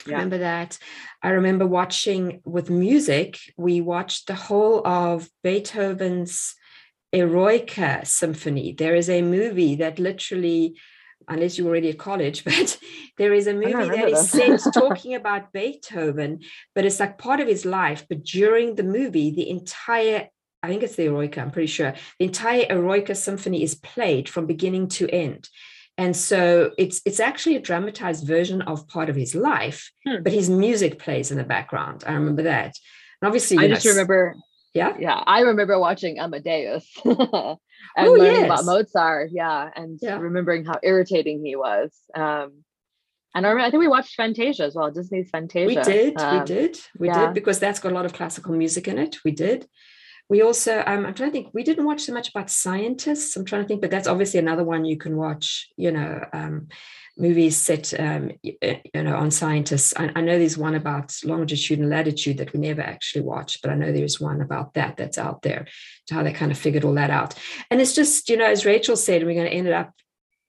yeah. 0.05 0.13
remember 0.13 0.39
that 0.39 0.77
i 1.23 1.29
remember 1.29 1.65
watching 1.65 2.41
with 2.45 2.69
music 2.69 3.39
we 3.57 3.81
watched 3.81 4.27
the 4.27 4.35
whole 4.35 4.85
of 4.87 5.29
beethoven's 5.43 6.55
eroica 7.13 8.05
symphony 8.05 8.73
there 8.73 8.95
is 8.95 9.09
a 9.09 9.21
movie 9.21 9.75
that 9.75 9.99
literally 9.99 10.77
unless 11.27 11.57
you're 11.57 11.67
already 11.67 11.89
at 11.89 11.97
college 11.97 12.43
but 12.45 12.77
there 13.17 13.33
is 13.33 13.47
a 13.47 13.53
movie 13.53 13.71
that 13.71 14.09
is 14.09 14.29
set 14.29 14.61
talking 14.73 15.15
about 15.15 15.51
beethoven 15.53 16.39
but 16.73 16.85
it's 16.85 16.99
like 16.99 17.17
part 17.17 17.39
of 17.39 17.47
his 17.47 17.65
life 17.65 18.05
but 18.09 18.23
during 18.23 18.75
the 18.75 18.83
movie 18.83 19.31
the 19.31 19.49
entire 19.49 20.29
I 20.63 20.67
think 20.67 20.81
it's 20.81 20.95
the 20.95 21.05
Eroica, 21.05 21.37
I'm 21.43 21.51
pretty 21.51 21.67
sure. 21.67 21.93
The 22.17 22.25
entire 22.25 22.65
Eroica 22.65 23.15
symphony 23.15 23.61
is 23.61 23.75
played 23.75 24.27
from 24.27 24.47
beginning 24.47 24.87
to 24.97 25.07
end 25.09 25.47
and 25.97 26.15
so 26.15 26.71
it's 26.77 27.01
it's 27.05 27.19
actually 27.19 27.55
a 27.55 27.61
dramatized 27.61 28.25
version 28.27 28.61
of 28.63 28.87
part 28.87 29.09
of 29.09 29.15
his 29.15 29.35
life 29.35 29.91
hmm. 30.05 30.21
but 30.23 30.33
his 30.33 30.49
music 30.49 30.99
plays 30.99 31.31
in 31.31 31.37
the 31.37 31.43
background 31.43 32.03
i 32.07 32.13
remember 32.13 32.43
that 32.43 32.77
and 33.21 33.27
obviously 33.27 33.57
i 33.57 33.67
know, 33.67 33.75
just 33.75 33.85
remember 33.85 34.35
yeah 34.73 34.95
yeah 34.99 35.23
i 35.25 35.41
remember 35.41 35.79
watching 35.79 36.19
amadeus 36.19 36.89
and 37.05 37.17
oh, 37.17 37.59
learning 37.97 38.41
yes. 38.41 38.45
about 38.45 38.65
mozart 38.65 39.29
yeah 39.31 39.69
and 39.75 39.99
yeah. 40.01 40.17
remembering 40.17 40.65
how 40.65 40.77
irritating 40.83 41.43
he 41.43 41.55
was 41.55 41.91
um 42.15 42.51
and 43.33 43.45
I, 43.45 43.49
remember, 43.49 43.67
I 43.67 43.69
think 43.69 43.81
we 43.81 43.89
watched 43.89 44.15
Fantasia 44.15 44.63
as 44.63 44.75
well, 44.75 44.89
Disney's 44.91 45.29
Fantasia. 45.29 45.67
We 45.67 45.75
did, 45.75 46.17
um, 46.21 46.39
we 46.39 46.45
did, 46.45 46.79
we 46.97 47.07
yeah. 47.09 47.25
did, 47.25 47.33
because 47.33 47.59
that's 47.59 47.81
got 47.81 47.91
a 47.91 47.95
lot 47.95 48.05
of 48.05 48.13
classical 48.13 48.55
music 48.55 48.87
in 48.87 48.97
it. 48.97 49.17
We 49.25 49.31
did. 49.31 49.67
We 50.27 50.41
also, 50.41 50.83
um, 50.87 51.05
I'm 51.05 51.13
trying 51.13 51.29
to 51.29 51.31
think, 51.31 51.49
we 51.53 51.63
didn't 51.63 51.85
watch 51.85 52.01
so 52.01 52.13
much 52.13 52.29
about 52.29 52.49
scientists. 52.49 53.35
I'm 53.35 53.45
trying 53.45 53.61
to 53.61 53.67
think, 53.67 53.81
but 53.81 53.91
that's 53.91 54.07
obviously 54.07 54.39
another 54.39 54.63
one 54.63 54.83
you 54.83 54.97
can 54.97 55.17
watch, 55.17 55.69
you 55.77 55.91
know, 55.91 56.25
um, 56.33 56.67
movies 57.17 57.57
set, 57.57 57.93
um, 57.99 58.31
you 58.41 58.55
know, 58.95 59.15
on 59.15 59.29
scientists. 59.29 59.93
I, 59.95 60.11
I, 60.15 60.21
know 60.21 60.37
there's 60.37 60.57
one 60.57 60.75
about 60.75 61.15
longitude 61.23 61.79
and 61.79 61.89
latitude 61.89 62.37
that 62.37 62.53
we 62.53 62.59
never 62.59 62.81
actually 62.81 63.21
watched, 63.21 63.61
but 63.61 63.71
I 63.71 63.75
know 63.75 63.91
there's 63.91 64.19
one 64.19 64.41
about 64.41 64.73
that 64.73 64.97
that's 64.97 65.17
out 65.17 65.41
there, 65.43 65.67
to 66.07 66.13
how 66.13 66.23
they 66.23 66.33
kind 66.33 66.51
of 66.51 66.57
figured 66.57 66.83
all 66.83 66.95
that 66.95 67.11
out. 67.11 67.35
And 67.69 67.79
it's 67.79 67.93
just, 67.93 68.27
you 68.29 68.37
know, 68.37 68.45
as 68.45 68.65
Rachel 68.65 68.97
said, 68.97 69.23
we're 69.23 69.35
going 69.35 69.47
to 69.47 69.53
end 69.53 69.67
it 69.67 69.73
up 69.73 69.93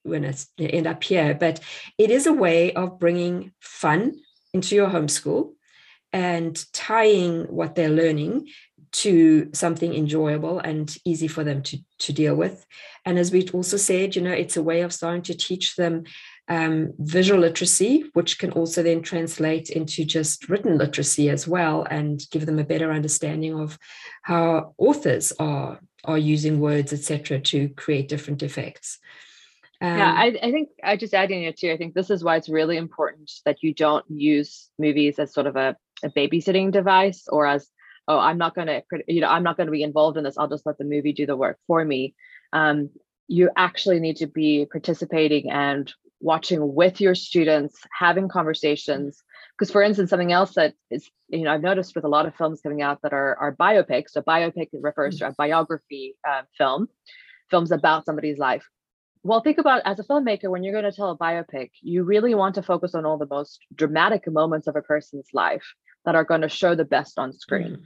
when 0.02 0.24
it's 0.24 0.48
end 0.58 0.86
up 0.86 1.04
here, 1.04 1.34
but 1.34 1.60
it 1.98 2.10
is 2.10 2.26
a 2.26 2.32
way 2.32 2.72
of 2.72 2.98
bringing 2.98 3.52
fun 3.60 4.14
into 4.54 4.74
your 4.74 4.88
homeschool 4.88 5.52
and 6.12 6.64
tying 6.72 7.44
what 7.44 7.74
they're 7.74 7.88
learning 7.90 8.48
to 8.96 9.50
something 9.52 9.94
enjoyable 9.94 10.58
and 10.60 10.96
easy 11.04 11.28
for 11.28 11.44
them 11.44 11.62
to, 11.62 11.78
to 11.98 12.14
deal 12.14 12.34
with. 12.34 12.64
And 13.04 13.18
as 13.18 13.30
we 13.30 13.46
also 13.50 13.76
said, 13.76 14.16
you 14.16 14.22
know, 14.22 14.32
it's 14.32 14.56
a 14.56 14.62
way 14.62 14.80
of 14.80 14.92
starting 14.92 15.20
to 15.22 15.36
teach 15.36 15.76
them 15.76 16.04
um, 16.48 16.94
visual 16.98 17.40
literacy, 17.40 18.04
which 18.14 18.38
can 18.38 18.52
also 18.52 18.82
then 18.82 19.02
translate 19.02 19.68
into 19.68 20.06
just 20.06 20.48
written 20.48 20.78
literacy 20.78 21.28
as 21.28 21.46
well, 21.46 21.86
and 21.90 22.22
give 22.30 22.46
them 22.46 22.58
a 22.58 22.64
better 22.64 22.90
understanding 22.90 23.58
of 23.58 23.78
how 24.22 24.74
authors 24.78 25.32
are 25.38 25.80
are 26.04 26.18
using 26.18 26.60
words, 26.60 26.92
etc., 26.92 27.40
to 27.40 27.68
create 27.70 28.08
different 28.08 28.42
effects. 28.42 28.98
Um, 29.80 29.98
yeah, 29.98 30.14
I, 30.16 30.38
I 30.40 30.52
think 30.52 30.68
I 30.82 30.96
just 30.96 31.14
adding 31.14 31.42
it 31.42 31.58
too. 31.58 31.70
I 31.72 31.76
think 31.76 31.94
this 31.94 32.10
is 32.10 32.24
why 32.24 32.36
it's 32.36 32.48
really 32.48 32.76
important 32.76 33.30
that 33.44 33.62
you 33.62 33.74
don't 33.74 34.04
use 34.08 34.70
movies 34.78 35.18
as 35.18 35.34
sort 35.34 35.48
of 35.48 35.56
a, 35.56 35.76
a 36.02 36.08
babysitting 36.08 36.70
device 36.70 37.26
or 37.28 37.44
as 37.44 37.68
oh 38.08 38.18
i'm 38.18 38.38
not 38.38 38.54
going 38.54 38.66
to 38.66 38.82
you 39.08 39.20
know 39.20 39.28
i'm 39.28 39.42
not 39.42 39.56
going 39.56 39.66
to 39.66 39.72
be 39.72 39.82
involved 39.82 40.16
in 40.16 40.24
this 40.24 40.38
i'll 40.38 40.48
just 40.48 40.66
let 40.66 40.78
the 40.78 40.84
movie 40.84 41.12
do 41.12 41.26
the 41.26 41.36
work 41.36 41.58
for 41.66 41.84
me. 41.84 42.14
Um, 42.52 42.90
you 43.28 43.50
actually 43.56 44.00
need 44.00 44.16
to 44.18 44.26
be 44.26 44.66
participating 44.70 45.50
and 45.50 45.92
watching 46.20 46.74
with 46.74 47.00
your 47.00 47.14
students 47.14 47.78
having 47.92 48.28
conversations. 48.28 49.22
Because 49.58 49.70
for 49.70 49.82
instance 49.82 50.10
something 50.10 50.32
else 50.32 50.54
that 50.54 50.74
is 50.90 51.10
you 51.28 51.42
know 51.42 51.52
i've 51.52 51.62
noticed 51.62 51.94
with 51.94 52.04
a 52.04 52.08
lot 52.08 52.26
of 52.26 52.36
films 52.36 52.60
coming 52.60 52.82
out 52.82 53.00
that 53.02 53.14
are, 53.14 53.36
are 53.36 53.56
biopics 53.56 54.10
so 54.10 54.20
biopic 54.20 54.68
refers 54.72 55.18
to 55.18 55.28
a 55.28 55.32
biography 55.32 56.14
uh, 56.28 56.42
film 56.58 56.88
films 57.50 57.72
about 57.72 58.04
somebody's 58.04 58.38
life. 58.38 58.66
Well 59.22 59.40
think 59.40 59.58
about 59.58 59.82
as 59.84 59.98
a 59.98 60.04
filmmaker 60.04 60.50
when 60.50 60.62
you're 60.62 60.78
going 60.78 60.90
to 60.90 60.96
tell 60.96 61.10
a 61.10 61.18
biopic 61.18 61.70
you 61.80 62.02
really 62.02 62.34
want 62.34 62.54
to 62.56 62.62
focus 62.62 62.94
on 62.94 63.06
all 63.06 63.18
the 63.18 63.26
most 63.30 63.60
dramatic 63.74 64.30
moments 64.30 64.66
of 64.66 64.76
a 64.76 64.82
person's 64.82 65.28
life 65.32 65.64
that 66.04 66.14
are 66.14 66.24
going 66.24 66.42
to 66.42 66.48
show 66.48 66.74
the 66.74 66.84
best 66.84 67.18
on 67.18 67.32
screen. 67.32 67.76
Mm. 67.76 67.82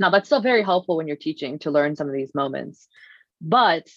Now 0.00 0.10
that's 0.10 0.28
still 0.28 0.40
very 0.40 0.62
helpful 0.62 0.96
when 0.96 1.06
you're 1.06 1.16
teaching 1.16 1.58
to 1.60 1.70
learn 1.70 1.96
some 1.96 2.08
of 2.08 2.14
these 2.14 2.34
moments, 2.34 2.88
but 3.40 3.88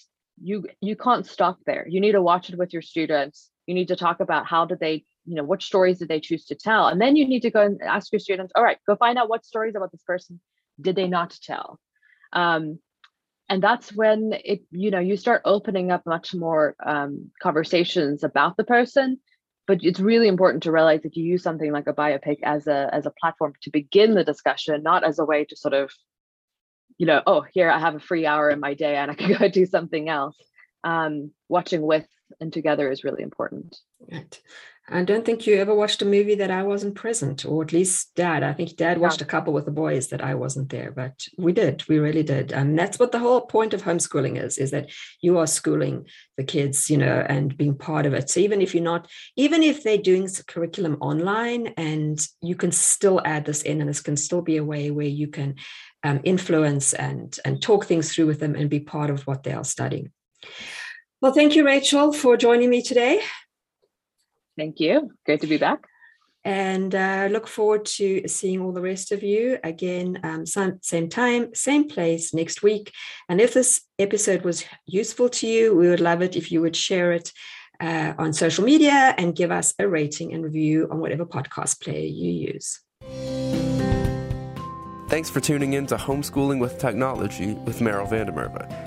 you 0.42 0.66
you 0.82 0.96
can't 0.96 1.26
stop 1.26 1.58
there. 1.66 1.88
You 1.90 2.00
need 2.00 2.12
to 2.14 2.22
watch 2.22 2.50
it 2.50 2.58
with 2.58 2.74
your 2.74 2.82
students. 2.82 3.50
You 3.66 3.74
need 3.74 3.90
to 3.90 3.96
talk 3.96 4.20
about 4.20 4.46
how 4.46 4.66
did 4.66 4.80
they, 4.80 5.06
you 5.26 5.36
know, 5.36 5.44
which 5.44 5.66
stories 5.66 6.00
did 6.00 6.08
they 6.08 6.20
choose 6.20 6.46
to 6.46 6.56
tell, 6.56 6.88
and 6.88 7.02
then 7.02 7.16
you 7.16 7.28
need 7.28 7.42
to 7.42 7.52
go 7.52 7.62
and 7.62 7.82
ask 7.82 8.12
your 8.12 8.20
students. 8.20 8.54
All 8.56 8.64
right, 8.64 8.78
go 8.88 8.96
find 8.96 9.18
out 9.18 9.30
what 9.30 9.46
stories 9.46 9.76
about 9.76 9.92
this 9.92 10.04
person 10.04 10.40
did 10.80 10.96
they 10.96 11.08
not 11.08 11.38
tell. 11.42 11.80
Um, 12.34 12.80
and 13.50 13.64
that's 13.64 13.94
when 13.94 14.34
it 14.34 14.62
you 14.72 14.92
know 14.92 15.00
you 15.00 15.18
start 15.18 15.42
opening 15.46 15.92
up 15.92 16.06
much 16.06 16.34
more 16.34 16.76
um, 16.86 17.32
conversations 17.42 18.24
about 18.24 18.58
the 18.58 18.64
person 18.64 19.20
but 19.68 19.80
it's 19.84 20.00
really 20.00 20.28
important 20.28 20.64
to 20.64 20.72
realize 20.72 21.02
that 21.04 21.16
you 21.16 21.24
use 21.24 21.44
something 21.44 21.72
like 21.72 21.88
a 21.88 21.94
biopic 21.94 22.40
as 22.44 22.68
a 22.68 22.90
as 22.94 23.06
a 23.06 23.14
platform 23.20 23.54
to 23.62 23.70
begin 23.70 24.14
the 24.14 24.24
discussion 24.24 24.82
not 24.84 25.04
as 25.04 25.20
a 25.20 25.26
way 25.26 25.46
to 25.46 25.56
sort 25.56 25.74
of 25.74 25.92
you 26.98 27.06
know 27.06 27.22
oh 27.28 27.46
here 27.54 27.70
i 27.70 27.80
have 27.80 27.96
a 27.96 28.00
free 28.00 28.26
hour 28.26 28.50
in 28.50 28.60
my 28.60 28.74
day 28.74 28.96
and 28.96 29.12
i 29.12 29.14
can 29.14 29.34
go 29.40 29.48
do 29.48 29.66
something 29.66 30.10
else. 30.10 30.38
Um, 30.84 31.32
watching 31.50 31.82
with 31.82 32.08
and 32.40 32.54
together 32.54 32.90
is 32.90 33.04
really 33.04 33.24
important. 33.24 33.76
Right 34.10 34.40
I 34.89 35.04
don't 35.04 35.26
think 35.26 35.45
you 35.45 35.58
ever 35.58 35.76
watched 35.76 36.02
a 36.02 36.06
movie 36.06 36.36
that 36.36 36.50
I 36.50 36.63
wasn't 36.63 36.95
present, 36.95 37.43
or 37.45 37.62
at 37.62 37.73
least 37.73 38.15
dad. 38.15 38.41
I 38.41 38.54
think 38.54 38.78
dad 38.78 39.00
watched 39.00 39.21
a 39.21 39.26
couple 39.26 39.52
with 39.52 39.65
the 39.65 39.71
boys 39.71 40.08
that 40.08 40.23
I 40.23 40.36
wasn't 40.36 40.69
there, 40.69 40.91
but 40.91 41.28
we 41.38 41.52
did. 41.52 41.86
We 41.89 42.00
really 42.00 42.23
did. 42.23 42.54
And 42.54 42.80
that's 42.80 42.97
what 42.97 43.12
the 43.12 43.19
whole 43.19 43.41
point 43.41 43.73
of 43.73 43.84
homeschooling 43.84 44.41
is, 44.41 44.58
is 44.58 44.71
that 44.71 44.89
you 45.21 45.39
are 45.39 45.47
schooling 45.47 46.08
the 46.38 46.45
kids, 46.45 46.89
you 46.89 46.97
know, 46.97 47.26
and 47.28 47.58
being 47.58 47.76
part 47.76 48.06
of 48.06 48.13
it. 48.13 48.30
So 48.30 48.39
even 48.39 48.62
if 48.62 48.73
you're 48.73 48.82
not, 48.82 49.10
even 49.36 49.62
if 49.62 49.84
they're 49.84 49.97
doing 49.97 50.30
curriculum 50.47 50.97
online 51.02 51.67
and 51.76 52.26
you 52.41 52.56
can 52.56 52.71
still 52.71 53.21
add 53.26 53.43
this 53.43 53.63
in, 53.63 53.82
and 53.82 53.89
this 53.89 54.02
can 54.02 54.15
still 54.15 54.41
be 54.41 54.56
a 54.56 54.63
way 54.63 54.89
where 54.89 55.06
you 55.06 55.28
can 55.28 55.56
um, 56.04 56.21
influence 56.23 56.93
and, 56.93 57.38
and 57.43 57.62
talk 57.62 57.86
things 57.86 58.13
through 58.13 58.28
with 58.28 58.39
them 58.39 58.56
and 58.56 58.69
be 58.69 58.80
part 58.80 59.10
of 59.10 59.28
what 59.28 59.43
they 59.43 59.52
are 59.52 59.65
studying. 59.65 60.12
Well, 61.19 61.34
thank 61.34 61.58
you, 61.58 61.65
Rachel, 61.65 62.13
for 62.13 62.38
joining 62.38 62.69
me 62.69 62.82
today. 62.82 63.21
Thank 64.58 64.80
you. 64.80 65.12
Great 65.26 65.41
to 65.41 65.48
be 65.48 65.58
back. 65.58 65.88
And 66.43 66.96
uh, 66.96 67.28
look 67.30 67.46
forward 67.48 67.86
to 67.98 68.26
seeing 68.28 68.62
all 68.62 68.72
the 68.72 68.82
rest 68.82 69.12
of 69.12 69.22
you 69.22 69.58
again, 69.63 70.20
um, 70.24 70.46
same, 70.46 70.80
same 70.82 71.10
time, 71.10 71.54
same 71.54 71.89
place 71.89 72.34
next 72.34 72.63
week. 72.63 72.93
And 73.28 73.41
if 73.41 73.54
this 73.54 73.82
episode 74.00 74.43
was 74.43 74.63
useful 74.86 75.28
to 75.30 75.48
you, 75.48 75.76
we 75.76 75.89
would 75.89 76.00
love 76.00 76.22
it 76.22 76.38
if 76.38 76.50
you 76.52 76.62
would 76.62 76.76
share 76.76 77.12
it 77.12 77.34
uh, 77.82 78.13
on 78.17 78.32
social 78.32 78.63
media 78.63 79.13
and 79.17 79.36
give 79.36 79.52
us 79.52 79.74
a 79.78 79.88
rating 79.88 80.34
and 80.34 80.43
review 80.43 80.88
on 80.89 81.00
whatever 81.00 81.26
podcast 81.26 81.82
player 81.82 82.00
you 82.00 82.54
use. 82.54 82.80
Thanks 85.10 85.30
for 85.30 85.41
tuning 85.41 85.74
in 85.74 85.86
to 85.88 85.96
Homeschooling 85.96 86.60
with 86.60 86.80
Technology 86.80 87.54
with 87.54 87.80
Meryl 87.80 88.10
van 88.10 88.26
der 88.26 88.34
Merwe. 88.34 88.87